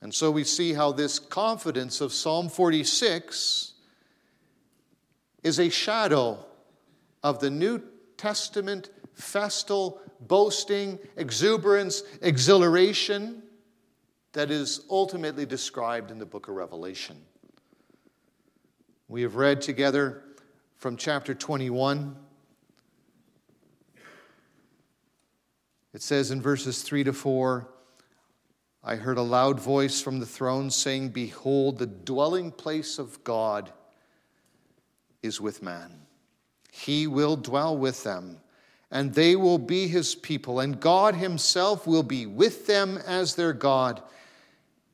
And 0.02 0.14
so 0.14 0.32
we 0.32 0.44
see 0.44 0.74
how 0.74 0.92
this 0.92 1.20
confidence 1.20 2.00
of 2.00 2.14
Psalm 2.14 2.48
46 2.48 3.73
is 5.44 5.60
a 5.60 5.70
shadow 5.70 6.46
of 7.22 7.40
the 7.40 7.50
New 7.50 7.82
Testament 8.18 8.90
festal 9.14 10.02
boasting, 10.22 11.00
exuberance, 11.18 12.04
exhilaration 12.22 13.44
that 14.32 14.50
is 14.50 14.82
ultimately 14.90 15.46
described 15.46 16.10
in 16.10 16.18
the 16.18 16.26
book 16.26 16.48
of 16.48 16.56
Revelation. 16.56 17.18
We 19.08 19.22
have 19.22 19.36
read 19.36 19.62
together 19.62 20.24
from 20.78 20.98
chapter 20.98 21.36
21. 21.36 22.16
It 25.94 26.02
says 26.02 26.32
in 26.32 26.42
verses 26.42 26.82
3 26.82 27.04
to 27.04 27.14
4 27.14 27.68
I 28.86 28.96
heard 28.96 29.18
a 29.18 29.22
loud 29.22 29.62
voice 29.62 30.02
from 30.02 30.20
the 30.20 30.26
throne 30.26 30.70
saying, 30.70 31.10
Behold, 31.10 31.78
the 31.78 31.86
dwelling 31.86 32.52
place 32.52 33.00
of 33.00 33.24
God 33.24 33.72
is 35.24 35.42
with 35.42 35.64
man. 35.64 35.92
He 36.72 37.08
will 37.08 37.36
dwell 37.36 37.76
with 37.76 38.04
them, 38.04 38.38
and 38.92 39.14
they 39.14 39.36
will 39.36 39.58
be 39.58 39.88
his 39.88 40.14
people, 40.14 40.60
and 40.60 40.80
God 40.80 41.16
himself 41.16 41.88
will 41.88 42.04
be 42.04 42.26
with 42.28 42.68
them 42.68 43.00
as 43.08 43.34
their 43.34 43.54
God. 43.54 44.04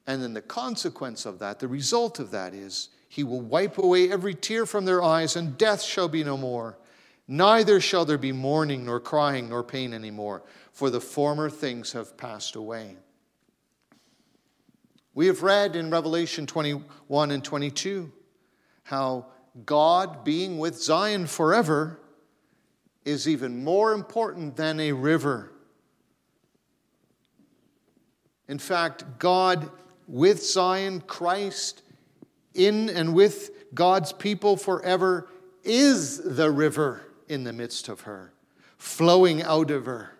And 0.07 0.23
then 0.23 0.33
the 0.33 0.41
consequence 0.41 1.25
of 1.25 1.39
that, 1.39 1.59
the 1.59 1.67
result 1.67 2.19
of 2.19 2.31
that 2.31 2.53
is, 2.53 2.89
he 3.09 3.23
will 3.23 3.41
wipe 3.41 3.79
away 3.79 4.11
every 4.11 4.35
tear 4.35 4.65
from 4.65 4.85
their 4.85 5.03
eyes, 5.03 5.35
and 5.35 5.57
death 5.57 5.81
shall 5.81 6.07
be 6.07 6.23
no 6.23 6.37
more. 6.37 6.77
Neither 7.27 7.81
shall 7.81 8.05
there 8.05 8.17
be 8.17 8.31
mourning, 8.31 8.85
nor 8.85 8.99
crying, 8.99 9.49
nor 9.49 9.63
pain 9.63 9.93
anymore, 9.93 10.43
for 10.71 10.89
the 10.89 11.01
former 11.01 11.49
things 11.49 11.91
have 11.91 12.17
passed 12.17 12.55
away. 12.55 12.95
We 15.13 15.27
have 15.27 15.43
read 15.43 15.75
in 15.75 15.89
Revelation 15.89 16.45
21 16.45 17.31
and 17.31 17.43
22 17.43 18.11
how 18.83 19.27
God 19.65 20.23
being 20.23 20.57
with 20.57 20.81
Zion 20.81 21.27
forever 21.27 21.99
is 23.05 23.27
even 23.27 23.63
more 23.63 23.93
important 23.93 24.55
than 24.55 24.79
a 24.79 24.91
river. 24.91 25.51
In 28.47 28.59
fact, 28.59 29.19
God 29.19 29.69
with 30.07 30.43
Zion, 30.43 31.01
Christ 31.01 31.83
in 32.53 32.89
and 32.89 33.13
with 33.13 33.73
God's 33.73 34.11
people 34.11 34.57
forever 34.57 35.29
is 35.63 36.17
the 36.17 36.49
river 36.49 37.01
in 37.27 37.43
the 37.43 37.53
midst 37.53 37.89
of 37.89 38.01
her, 38.01 38.33
flowing 38.77 39.41
out 39.43 39.71
of 39.71 39.85
her. 39.85 40.15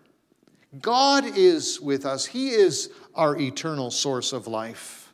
God 0.80 1.24
is 1.36 1.80
with 1.80 2.06
us, 2.06 2.26
He 2.26 2.50
is 2.50 2.90
our 3.14 3.36
eternal 3.36 3.90
source 3.90 4.32
of 4.32 4.46
life. 4.46 5.12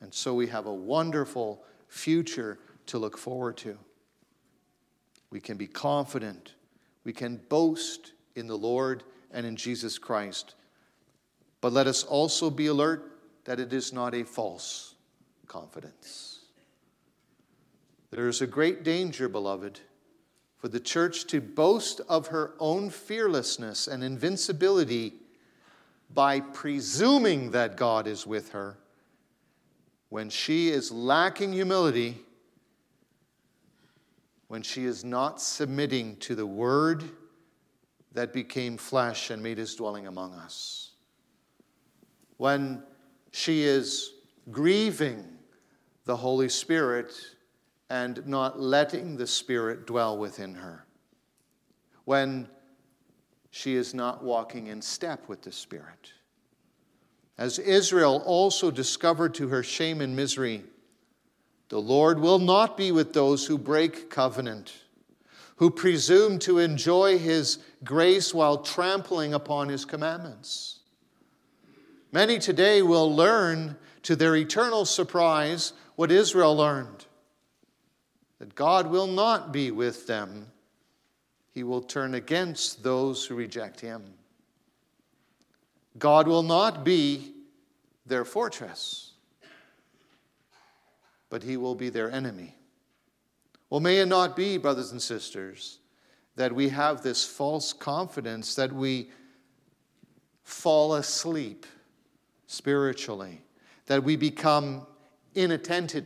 And 0.00 0.12
so 0.12 0.34
we 0.34 0.48
have 0.48 0.66
a 0.66 0.74
wonderful 0.74 1.64
future 1.88 2.58
to 2.86 2.98
look 2.98 3.18
forward 3.18 3.56
to. 3.58 3.78
We 5.30 5.40
can 5.40 5.56
be 5.56 5.66
confident. 5.66 6.54
We 7.04 7.12
can 7.12 7.36
boast 7.48 8.12
in 8.34 8.46
the 8.46 8.56
Lord 8.56 9.02
and 9.30 9.44
in 9.44 9.56
Jesus 9.56 9.98
Christ. 9.98 10.54
But 11.60 11.72
let 11.72 11.86
us 11.86 12.04
also 12.04 12.50
be 12.50 12.66
alert 12.66 13.18
that 13.44 13.60
it 13.60 13.72
is 13.72 13.92
not 13.92 14.14
a 14.14 14.24
false 14.24 14.94
confidence. 15.46 16.40
There 18.10 18.28
is 18.28 18.40
a 18.40 18.46
great 18.46 18.82
danger, 18.82 19.28
beloved, 19.28 19.80
for 20.58 20.68
the 20.68 20.80
church 20.80 21.26
to 21.26 21.40
boast 21.40 22.00
of 22.08 22.28
her 22.28 22.54
own 22.58 22.90
fearlessness 22.90 23.88
and 23.88 24.02
invincibility 24.02 25.14
by 26.14 26.40
presuming 26.40 27.50
that 27.50 27.76
God 27.76 28.06
is 28.06 28.26
with 28.26 28.50
her 28.52 28.78
when 30.08 30.30
she 30.30 30.68
is 30.68 30.92
lacking 30.92 31.52
humility 31.52 32.16
when 34.48 34.62
she 34.62 34.84
is 34.84 35.04
not 35.04 35.40
submitting 35.40 36.16
to 36.16 36.34
the 36.34 36.46
Word 36.46 37.04
that 38.12 38.32
became 38.32 38.76
flesh 38.76 39.30
and 39.30 39.42
made 39.42 39.58
his 39.58 39.74
dwelling 39.74 40.06
among 40.06 40.32
us. 40.34 40.92
When 42.36 42.82
she 43.32 43.62
is 43.62 44.12
grieving 44.50 45.24
the 46.04 46.16
Holy 46.16 46.48
Spirit 46.48 47.12
and 47.90 48.26
not 48.26 48.60
letting 48.60 49.16
the 49.16 49.26
Spirit 49.26 49.86
dwell 49.86 50.16
within 50.16 50.54
her. 50.54 50.86
When 52.04 52.48
she 53.50 53.74
is 53.74 53.94
not 53.94 54.22
walking 54.22 54.68
in 54.68 54.80
step 54.82 55.28
with 55.28 55.42
the 55.42 55.52
Spirit. 55.52 56.12
As 57.38 57.58
Israel 57.58 58.22
also 58.24 58.70
discovered 58.70 59.34
to 59.34 59.48
her 59.48 59.62
shame 59.62 60.00
and 60.00 60.14
misery, 60.16 60.64
the 61.68 61.80
Lord 61.80 62.20
will 62.20 62.38
not 62.38 62.76
be 62.76 62.92
with 62.92 63.12
those 63.12 63.46
who 63.46 63.58
break 63.58 64.08
covenant, 64.08 64.72
who 65.56 65.70
presume 65.70 66.38
to 66.40 66.58
enjoy 66.58 67.18
his 67.18 67.58
grace 67.82 68.32
while 68.32 68.58
trampling 68.58 69.34
upon 69.34 69.68
his 69.68 69.84
commandments. 69.84 70.80
Many 72.12 72.38
today 72.38 72.82
will 72.82 73.14
learn 73.14 73.76
to 74.02 74.14
their 74.14 74.36
eternal 74.36 74.84
surprise 74.84 75.72
what 75.96 76.12
Israel 76.12 76.56
learned 76.56 77.06
that 78.38 78.54
God 78.54 78.88
will 78.88 79.06
not 79.06 79.50
be 79.50 79.70
with 79.70 80.06
them, 80.06 80.48
he 81.52 81.62
will 81.62 81.80
turn 81.80 82.14
against 82.14 82.82
those 82.82 83.24
who 83.24 83.34
reject 83.34 83.80
him. 83.80 84.02
God 85.98 86.28
will 86.28 86.42
not 86.42 86.84
be 86.84 87.32
their 88.04 88.26
fortress 88.26 89.05
but 91.30 91.42
he 91.42 91.56
will 91.56 91.74
be 91.74 91.88
their 91.88 92.10
enemy. 92.10 92.54
Well, 93.70 93.80
may 93.80 93.98
it 93.98 94.06
not 94.06 94.36
be, 94.36 94.58
brothers 94.58 94.92
and 94.92 95.02
sisters, 95.02 95.80
that 96.36 96.54
we 96.54 96.68
have 96.68 97.02
this 97.02 97.24
false 97.24 97.72
confidence 97.72 98.54
that 98.54 98.72
we 98.72 99.10
fall 100.44 100.94
asleep 100.94 101.66
spiritually, 102.46 103.42
that 103.86 104.04
we 104.04 104.16
become 104.16 104.86
inattentive, 105.34 106.04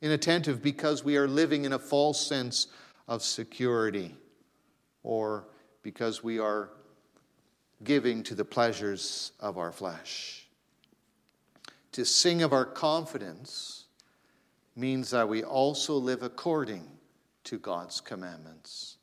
inattentive 0.00 0.62
because 0.62 1.04
we 1.04 1.16
are 1.16 1.28
living 1.28 1.64
in 1.64 1.74
a 1.74 1.78
false 1.78 2.26
sense 2.26 2.68
of 3.06 3.22
security 3.22 4.14
or 5.02 5.46
because 5.82 6.24
we 6.24 6.38
are 6.38 6.70
giving 7.82 8.22
to 8.22 8.34
the 8.34 8.44
pleasures 8.44 9.32
of 9.40 9.58
our 9.58 9.72
flesh. 9.72 10.46
To 11.92 12.04
sing 12.04 12.42
of 12.42 12.52
our 12.52 12.64
confidence 12.64 13.83
means 14.76 15.10
that 15.10 15.28
we 15.28 15.42
also 15.42 15.94
live 15.94 16.22
according 16.22 16.84
to 17.44 17.58
God's 17.58 18.00
commandments. 18.00 18.96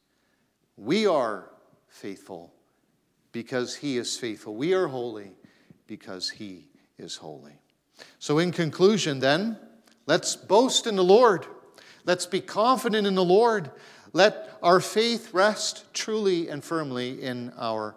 We 0.77 1.07
are 1.07 1.49
faithful 1.87 2.53
because 3.31 3.75
He 3.75 3.97
is 3.97 4.17
faithful. 4.17 4.55
We 4.55 4.73
are 4.73 4.87
holy 4.87 5.31
because 5.87 6.29
He 6.29 6.67
is 6.97 7.15
holy. 7.15 7.59
So, 8.19 8.39
in 8.39 8.51
conclusion, 8.51 9.19
then, 9.19 9.57
let's 10.07 10.35
boast 10.35 10.87
in 10.87 10.95
the 10.95 11.03
Lord. 11.03 11.45
Let's 12.03 12.25
be 12.25 12.41
confident 12.41 13.05
in 13.05 13.15
the 13.15 13.23
Lord. 13.23 13.71
Let 14.13 14.57
our 14.61 14.79
faith 14.79 15.33
rest 15.33 15.85
truly 15.93 16.49
and 16.49 16.63
firmly 16.63 17.21
in 17.21 17.53
our 17.57 17.95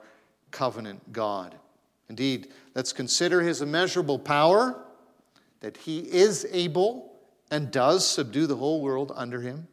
covenant 0.51 1.13
God. 1.13 1.57
Indeed, 2.09 2.49
let's 2.75 2.93
consider 2.93 3.41
his 3.41 3.63
immeasurable 3.63 4.19
power, 4.19 4.85
that 5.61 5.77
he 5.79 6.01
is 6.01 6.47
able 6.53 7.14
and 7.51 7.71
does 7.71 8.07
subdue 8.07 8.47
the 8.47 8.57
whole 8.57 8.81
world 8.81 9.13
under 9.15 9.41
him. 9.41 9.69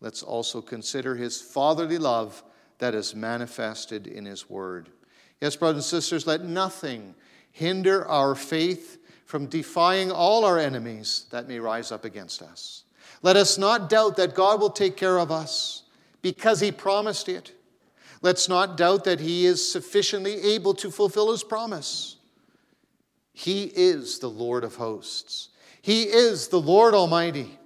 Let's 0.00 0.22
also 0.22 0.60
consider 0.60 1.14
his 1.14 1.40
fatherly 1.40 1.98
love 1.98 2.42
that 2.78 2.94
is 2.94 3.14
manifested 3.14 4.06
in 4.06 4.24
his 4.24 4.48
word. 4.48 4.88
Yes, 5.40 5.56
brothers 5.56 5.84
and 5.92 6.02
sisters, 6.02 6.26
let 6.26 6.44
nothing 6.44 7.14
hinder 7.50 8.06
our 8.06 8.34
faith 8.34 8.98
from 9.24 9.46
defying 9.46 10.10
all 10.10 10.44
our 10.44 10.58
enemies 10.58 11.26
that 11.30 11.48
may 11.48 11.58
rise 11.58 11.92
up 11.92 12.04
against 12.04 12.42
us. 12.42 12.84
Let 13.22 13.36
us 13.36 13.58
not 13.58 13.90
doubt 13.90 14.16
that 14.16 14.34
God 14.34 14.60
will 14.60 14.70
take 14.70 14.96
care 14.96 15.18
of 15.18 15.30
us 15.30 15.82
because 16.22 16.60
he 16.60 16.72
promised 16.72 17.28
it. 17.28 17.52
Let's 18.22 18.48
not 18.48 18.76
doubt 18.76 19.04
that 19.04 19.20
he 19.20 19.46
is 19.46 19.70
sufficiently 19.70 20.34
able 20.54 20.74
to 20.74 20.90
fulfill 20.90 21.30
his 21.30 21.44
promise. 21.44 22.16
He 23.32 23.64
is 23.64 24.18
the 24.18 24.30
Lord 24.30 24.64
of 24.64 24.76
hosts, 24.76 25.50
he 25.82 26.04
is 26.04 26.48
the 26.48 26.60
Lord 26.60 26.94
Almighty. 26.94 27.58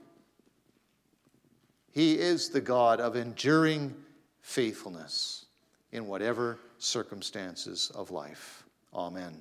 He 1.92 2.18
is 2.18 2.48
the 2.48 2.60
God 2.60 3.00
of 3.00 3.16
enduring 3.16 3.94
faithfulness 4.40 5.46
in 5.92 6.06
whatever 6.06 6.58
circumstances 6.78 7.90
of 7.94 8.10
life. 8.10 8.64
Amen. 8.94 9.36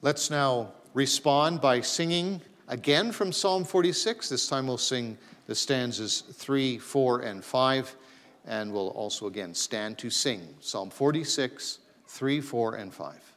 Let's 0.00 0.30
now 0.30 0.72
respond 0.94 1.60
by 1.60 1.80
singing 1.80 2.40
again 2.66 3.12
from 3.12 3.30
Psalm 3.30 3.64
46. 3.64 4.28
This 4.28 4.48
time 4.48 4.66
we'll 4.66 4.78
sing 4.78 5.16
the 5.46 5.54
stanzas 5.54 6.22
3, 6.32 6.78
4, 6.78 7.20
and 7.20 7.44
5, 7.44 7.96
and 8.46 8.72
we'll 8.72 8.88
also 8.88 9.26
again 9.26 9.54
stand 9.54 9.98
to 9.98 10.10
sing 10.10 10.40
Psalm 10.60 10.90
46, 10.90 11.78
3, 12.12 12.42
4, 12.42 12.74
and 12.74 12.92
5. 12.92 13.31